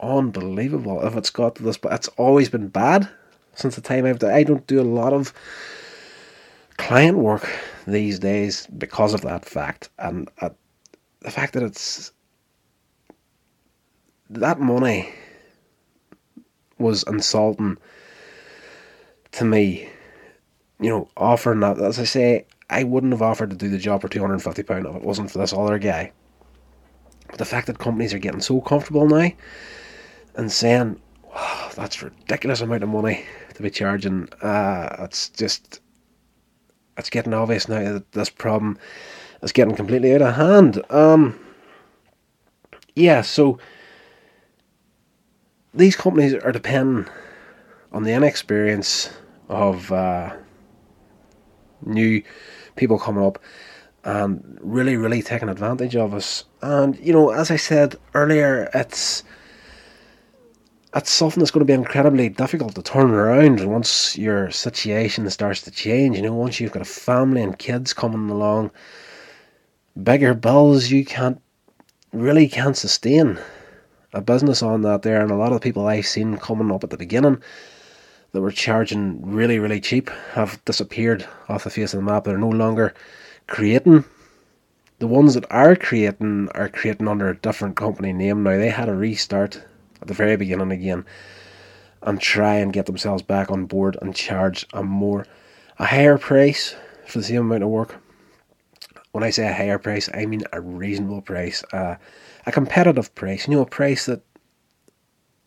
unbelievable. 0.00 1.06
If 1.06 1.16
it's 1.16 1.30
got 1.30 1.56
to 1.56 1.62
this, 1.62 1.76
but 1.76 1.92
it's 1.92 2.08
always 2.16 2.48
been 2.48 2.68
bad 2.68 3.08
since 3.54 3.74
the 3.74 3.80
time 3.80 4.06
I've 4.06 4.18
done. 4.18 4.32
I 4.32 4.42
don't 4.44 4.66
do 4.66 4.80
a 4.80 4.82
lot 4.82 5.12
of 5.12 5.32
client 6.76 7.18
work 7.18 7.48
these 7.86 8.18
days 8.18 8.66
because 8.78 9.14
of 9.14 9.22
that 9.22 9.44
fact, 9.44 9.90
and 9.98 10.30
uh, 10.40 10.50
the 11.20 11.30
fact 11.30 11.54
that 11.54 11.62
it's 11.62 12.12
that 14.30 14.60
money 14.60 15.12
was 16.78 17.04
insulting 17.04 17.78
to 19.32 19.44
me. 19.44 19.88
You 20.80 20.90
know, 20.90 21.08
offering 21.16 21.60
that, 21.60 21.78
as 21.78 21.98
I 21.98 22.04
say, 22.04 22.46
I 22.68 22.82
wouldn't 22.82 23.12
have 23.12 23.22
offered 23.22 23.50
to 23.50 23.56
do 23.56 23.68
the 23.68 23.78
job 23.78 24.02
for 24.02 24.08
£250 24.08 24.58
if 24.58 24.96
it 24.96 25.02
wasn't 25.02 25.30
for 25.30 25.38
this 25.38 25.52
other 25.52 25.78
guy. 25.78 26.12
But 27.28 27.38
the 27.38 27.44
fact 27.44 27.68
that 27.68 27.78
companies 27.78 28.12
are 28.12 28.18
getting 28.18 28.40
so 28.40 28.60
comfortable 28.60 29.06
now 29.06 29.30
and 30.34 30.50
saying, 30.50 31.00
wow, 31.22 31.70
that's 31.74 32.02
ridiculous 32.02 32.60
amount 32.60 32.82
of 32.82 32.88
money 32.88 33.24
to 33.54 33.62
be 33.62 33.70
charging, 33.70 34.28
uh, 34.42 34.96
it's 35.00 35.28
just, 35.30 35.80
it's 36.96 37.10
getting 37.10 37.34
obvious 37.34 37.68
now 37.68 37.92
that 37.92 38.12
this 38.12 38.30
problem 38.30 38.78
is 39.42 39.52
getting 39.52 39.74
completely 39.74 40.14
out 40.14 40.22
of 40.22 40.34
hand. 40.34 40.82
Um, 40.90 41.38
yeah, 42.94 43.22
so 43.22 43.58
these 45.72 45.96
companies 45.96 46.34
are 46.34 46.52
depending 46.52 47.06
on 47.92 48.04
the 48.04 48.12
inexperience 48.12 49.10
of 49.48 49.90
uh, 49.92 50.34
new 51.84 52.22
people 52.76 52.98
coming 52.98 53.24
up 53.24 53.38
and 54.04 54.58
really, 54.60 54.96
really 54.96 55.22
taking 55.22 55.48
advantage 55.48 55.96
of 55.96 56.14
us. 56.14 56.44
And 56.62 56.98
you 56.98 57.12
know, 57.12 57.30
as 57.30 57.50
I 57.50 57.56
said 57.56 57.96
earlier, 58.14 58.70
it's 58.74 59.24
it's 60.94 61.10
something 61.10 61.40
that's 61.40 61.50
going 61.50 61.66
to 61.66 61.70
be 61.70 61.72
incredibly 61.72 62.28
difficult 62.28 62.76
to 62.76 62.82
turn 62.82 63.10
around 63.10 63.66
once 63.66 64.16
your 64.16 64.50
situation 64.52 65.28
starts 65.28 65.62
to 65.62 65.70
change. 65.72 66.16
You 66.16 66.22
know, 66.22 66.34
once 66.34 66.60
you've 66.60 66.70
got 66.70 66.82
a 66.82 66.86
family 66.86 67.42
and 67.42 67.58
kids 67.58 67.92
coming 67.92 68.30
along, 68.30 68.70
bigger 70.00 70.34
bills 70.34 70.90
you 70.90 71.04
can't 71.04 71.40
really 72.12 72.46
can't 72.46 72.76
sustain 72.76 73.38
a 74.12 74.20
business 74.20 74.62
on 74.62 74.82
that 74.82 75.02
there, 75.02 75.20
and 75.20 75.32
a 75.32 75.36
lot 75.36 75.52
of 75.52 75.60
people 75.60 75.88
I've 75.88 76.06
seen 76.06 76.36
coming 76.36 76.70
up 76.70 76.84
at 76.84 76.90
the 76.90 76.96
beginning 76.96 77.42
that 78.30 78.40
were 78.40 78.52
charging 78.52 79.20
really, 79.28 79.58
really 79.58 79.80
cheap 79.80 80.10
have 80.32 80.64
disappeared 80.64 81.26
off 81.48 81.64
the 81.64 81.70
face 81.70 81.92
of 81.92 81.98
the 81.98 82.04
map. 82.04 82.22
They're 82.22 82.38
no 82.38 82.48
longer 82.48 82.94
creating. 83.48 84.04
The 85.00 85.08
ones 85.08 85.34
that 85.34 85.50
are 85.50 85.74
creating 85.74 86.50
are 86.54 86.68
creating 86.68 87.08
under 87.08 87.28
a 87.28 87.36
different 87.36 87.74
company 87.76 88.12
name 88.12 88.44
now. 88.44 88.56
They 88.56 88.70
had 88.70 88.88
a 88.88 88.94
restart 88.94 89.60
at 90.04 90.08
the 90.08 90.14
very 90.14 90.36
beginning 90.36 90.70
again 90.70 91.02
and 92.02 92.20
try 92.20 92.56
and 92.56 92.74
get 92.74 92.84
themselves 92.84 93.22
back 93.22 93.50
on 93.50 93.64
board 93.64 93.96
and 94.02 94.14
charge 94.14 94.66
a 94.74 94.82
more 94.82 95.26
a 95.78 95.86
higher 95.86 96.18
price 96.18 96.76
for 97.06 97.18
the 97.18 97.24
same 97.24 97.40
amount 97.40 97.62
of 97.62 97.70
work. 97.70 97.96
When 99.12 99.24
I 99.24 99.30
say 99.30 99.48
a 99.48 99.54
higher 99.54 99.78
price, 99.78 100.10
I 100.12 100.26
mean 100.26 100.42
a 100.52 100.60
reasonable 100.60 101.22
price. 101.22 101.64
Uh, 101.72 101.96
a 102.44 102.52
competitive 102.52 103.14
price, 103.14 103.48
you 103.48 103.54
know, 103.54 103.62
a 103.62 103.66
price 103.66 104.04
that 104.04 104.20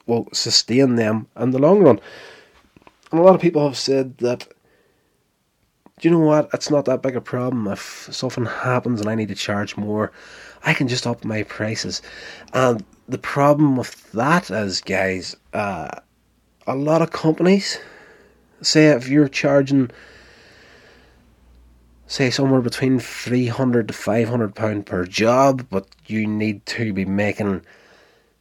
will 0.08 0.28
sustain 0.34 0.96
them 0.96 1.28
in 1.40 1.52
the 1.52 1.60
long 1.60 1.84
run. 1.84 2.00
And 3.12 3.20
a 3.20 3.24
lot 3.24 3.36
of 3.36 3.42
people 3.42 3.64
have 3.64 3.78
said 3.78 4.18
that, 4.18 4.48
do 6.00 6.10
you 6.10 6.12
know 6.12 6.26
what, 6.26 6.50
it's 6.52 6.72
not 6.72 6.86
that 6.86 7.04
big 7.04 7.16
a 7.16 7.22
problem 7.22 7.68
if 7.68 8.10
something 8.12 8.46
happens 8.46 9.02
and 9.02 9.10
I 9.10 9.14
need 9.14 9.28
to 9.28 9.36
charge 9.36 9.78
more, 9.78 10.12
I 10.64 10.74
can 10.74 10.88
just 10.88 11.06
up 11.06 11.24
my 11.24 11.44
prices. 11.44 12.02
And 12.54 12.84
the 13.08 13.18
problem 13.18 13.78
with 13.78 14.12
that 14.12 14.52
is, 14.52 14.82
guys, 14.82 15.36
uh, 15.54 15.90
a 16.66 16.76
lot 16.76 17.02
of 17.02 17.12
companies 17.12 17.80
say 18.62 18.88
if 18.88 19.08
you're 19.08 19.30
charging 19.30 19.90
say 22.08 22.30
somewhere 22.30 22.62
between 22.62 23.00
300 23.00 23.88
to 23.88 23.94
500 23.94 24.56
pound 24.56 24.86
per 24.86 25.06
job 25.06 25.66
but 25.70 25.88
you 26.08 26.26
need 26.26 26.66
to 26.66 26.92
be 26.92 27.06
making 27.06 27.62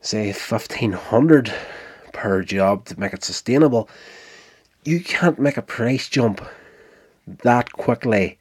say 0.01 0.29
1500 0.29 1.53
per 2.13 2.43
job 2.43 2.85
to 2.87 2.99
make 2.99 3.13
it 3.13 3.23
sustainable 3.23 3.89
you 4.85 5.01
can't 5.01 5.39
make 5.39 5.57
a 5.57 5.63
price 5.63 6.09
jump 6.09 6.41
that 7.43 7.73
quickly 7.73 8.39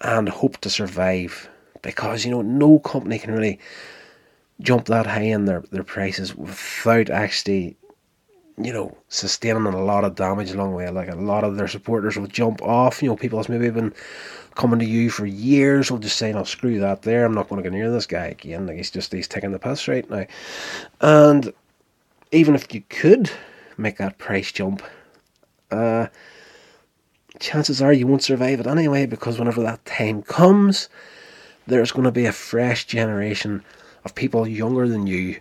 and 0.00 0.28
hope 0.28 0.58
to 0.58 0.68
survive 0.68 1.48
because 1.82 2.24
you 2.24 2.30
know 2.30 2.42
no 2.42 2.78
company 2.80 3.18
can 3.18 3.32
really 3.32 3.58
jump 4.62 4.86
that 4.86 5.06
high 5.06 5.22
in 5.22 5.44
their, 5.44 5.60
their 5.70 5.84
prices 5.84 6.34
without 6.34 7.10
actually 7.10 7.76
you 8.58 8.72
know, 8.72 8.96
sustaining 9.08 9.66
a 9.66 9.84
lot 9.84 10.04
of 10.04 10.14
damage 10.14 10.50
along 10.50 10.70
the 10.70 10.76
way. 10.76 10.88
Like 10.90 11.08
a 11.08 11.16
lot 11.16 11.44
of 11.44 11.56
their 11.56 11.68
supporters 11.68 12.16
will 12.16 12.26
jump 12.26 12.62
off. 12.62 13.02
You 13.02 13.08
know, 13.08 13.16
people 13.16 13.38
that's 13.38 13.48
maybe 13.48 13.70
been 13.70 13.94
coming 14.54 14.78
to 14.78 14.84
you 14.84 15.10
for 15.10 15.26
years 15.26 15.90
will 15.90 15.98
just 15.98 16.16
say, 16.16 16.32
"No, 16.32 16.44
screw 16.44 16.78
that. 16.80 17.02
There, 17.02 17.24
I'm 17.24 17.34
not 17.34 17.48
going 17.48 17.62
to 17.62 17.68
go 17.68 17.74
near 17.74 17.90
this 17.90 18.06
guy 18.06 18.26
again." 18.26 18.66
Like 18.66 18.76
he's 18.76 18.90
just 18.90 19.12
he's 19.12 19.28
taking 19.28 19.52
the 19.52 19.58
piss 19.58 19.88
right 19.88 20.08
now. 20.08 20.26
And 21.00 21.52
even 22.30 22.54
if 22.54 22.72
you 22.74 22.82
could 22.88 23.30
make 23.78 23.96
that 23.98 24.18
price 24.18 24.52
jump, 24.52 24.82
uh, 25.70 26.08
chances 27.40 27.80
are 27.80 27.92
you 27.92 28.06
won't 28.06 28.22
survive 28.22 28.60
it 28.60 28.66
anyway 28.66 29.06
because 29.06 29.38
whenever 29.38 29.62
that 29.62 29.84
time 29.86 30.22
comes, 30.22 30.88
there's 31.66 31.92
going 31.92 32.04
to 32.04 32.12
be 32.12 32.26
a 32.26 32.32
fresh 32.32 32.84
generation 32.84 33.64
of 34.04 34.14
people 34.14 34.46
younger 34.46 34.88
than 34.88 35.06
you 35.06 35.40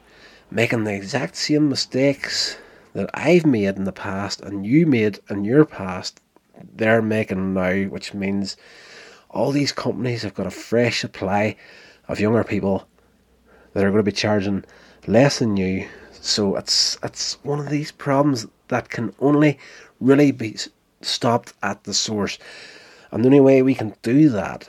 making 0.51 0.83
the 0.83 0.93
exact 0.93 1.37
same 1.37 1.69
mistakes 1.69 2.57
that 2.93 3.09
I've 3.13 3.45
made 3.45 3.77
in 3.77 3.85
the 3.85 3.93
past 3.93 4.41
and 4.41 4.65
you 4.65 4.85
made 4.85 5.19
in 5.29 5.45
your 5.45 5.63
past, 5.63 6.19
they're 6.75 7.01
making 7.01 7.53
now, 7.53 7.83
which 7.83 8.13
means 8.13 8.57
all 9.29 9.51
these 9.51 9.71
companies 9.71 10.23
have 10.23 10.33
got 10.33 10.47
a 10.47 10.51
fresh 10.51 10.99
supply 10.99 11.55
of 12.09 12.19
younger 12.19 12.43
people 12.43 12.85
that 13.73 13.85
are 13.85 13.89
going 13.89 14.03
to 14.03 14.11
be 14.11 14.11
charging 14.11 14.65
less 15.07 15.39
than 15.39 15.55
you. 15.55 15.87
So 16.11 16.57
it's 16.57 16.97
it's 17.01 17.41
one 17.43 17.59
of 17.59 17.69
these 17.69 17.91
problems 17.91 18.45
that 18.67 18.89
can 18.89 19.13
only 19.19 19.57
really 20.01 20.31
be 20.31 20.57
stopped 21.01 21.53
at 21.63 21.85
the 21.85 21.93
source. 21.93 22.37
And 23.11 23.23
the 23.23 23.29
only 23.29 23.39
way 23.39 23.61
we 23.61 23.73
can 23.73 23.95
do 24.01 24.29
that, 24.29 24.67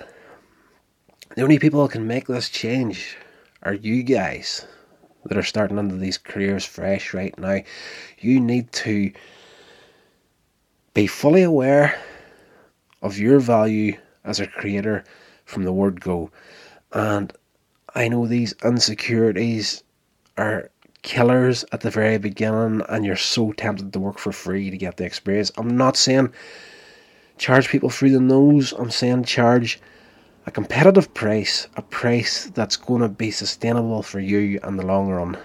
the 1.35 1.43
only 1.43 1.59
people 1.59 1.83
who 1.83 1.89
can 1.89 2.07
make 2.07 2.29
this 2.29 2.49
change 2.49 3.17
are 3.63 3.75
you 3.75 4.03
guys 4.03 4.67
that 5.25 5.39
are 5.39 5.43
starting 5.43 5.79
into 5.79 5.97
these 5.97 6.19
careers 6.19 6.65
fresh 6.65 7.15
right 7.15 7.37
now. 7.39 7.61
You 8.19 8.41
need 8.41 8.73
to 8.73 9.13
be 10.95 11.07
fully 11.07 11.43
aware 11.43 11.99
of 13.03 13.19
your 13.19 13.39
value 13.39 13.97
as 14.25 14.41
a 14.41 14.47
creator 14.47 15.05
from 15.45 15.65
the 15.65 15.73
word 15.73 16.01
go. 16.01 16.31
And 16.93 17.33
I 17.95 18.09
know 18.09 18.27
these 18.27 18.55
insecurities 18.65 19.83
are 20.37 20.71
killers 21.03 21.65
at 21.73 21.81
the 21.81 21.91
very 21.91 22.19
beginning, 22.19 22.83
and 22.89 23.05
you're 23.05 23.17
so 23.17 23.53
tempted 23.53 23.93
to 23.93 24.01
work 24.01 24.19
for 24.19 24.33
free 24.33 24.71
to 24.71 24.77
get 24.77 24.97
the 24.97 25.05
experience. 25.05 25.51
I'm 25.57 25.77
not 25.77 25.97
saying 25.97 26.33
charge 27.39 27.69
people 27.69 27.91
through 27.91 28.11
the 28.11 28.21
nose, 28.21 28.73
I'm 28.73 28.91
saying 28.91 29.25
charge 29.25 29.81
a 30.47 30.51
competitive 30.51 31.13
price, 31.15 31.69
a 31.77 31.83
price 31.83 32.47
that's 32.55 32.77
going 32.77 33.03
to 33.03 33.09
be 33.09 33.31
sustainable 33.31 34.03
for 34.03 34.21
you 34.21 34.59
in 34.65 34.77
the 34.77 34.87
long 34.87 35.09
run. 35.09 35.39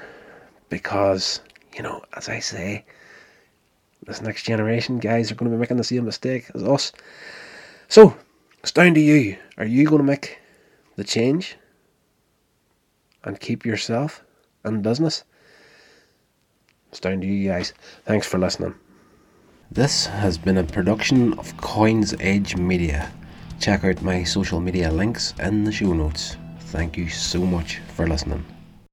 Because, 0.69 1.41
you 1.75 1.83
know, 1.83 2.03
as 2.15 2.29
I 2.29 2.39
say, 2.39 2.83
this 4.05 4.21
next 4.21 4.43
generation 4.43 4.99
guys 4.99 5.31
are 5.31 5.35
going 5.35 5.51
to 5.51 5.55
be 5.55 5.59
making 5.59 5.77
the 5.77 5.83
same 5.83 6.05
mistake 6.05 6.49
as 6.55 6.63
us. 6.63 6.91
So, 7.87 8.15
it's 8.59 8.71
down 8.71 8.93
to 8.95 8.99
you. 8.99 9.37
Are 9.57 9.65
you 9.65 9.85
going 9.85 9.99
to 9.99 10.03
make 10.03 10.39
the 10.95 11.03
change 11.03 11.57
and 13.23 13.39
keep 13.39 13.65
yourself 13.65 14.23
in 14.65 14.81
business? 14.81 15.23
It's 16.89 16.99
down 16.99 17.21
to 17.21 17.27
you 17.27 17.49
guys. 17.49 17.73
Thanks 18.05 18.27
for 18.27 18.39
listening. 18.39 18.73
This 19.69 20.07
has 20.07 20.37
been 20.37 20.57
a 20.57 20.63
production 20.63 21.37
of 21.37 21.55
Coins 21.57 22.15
Edge 22.19 22.55
Media. 22.55 23.11
Check 23.59 23.83
out 23.83 24.01
my 24.01 24.23
social 24.23 24.59
media 24.59 24.91
links 24.91 25.33
in 25.39 25.63
the 25.63 25.71
show 25.71 25.93
notes. 25.93 26.37
Thank 26.71 26.97
you 26.97 27.09
so 27.09 27.39
much 27.39 27.79
for 27.95 28.07
listening. 28.07 28.45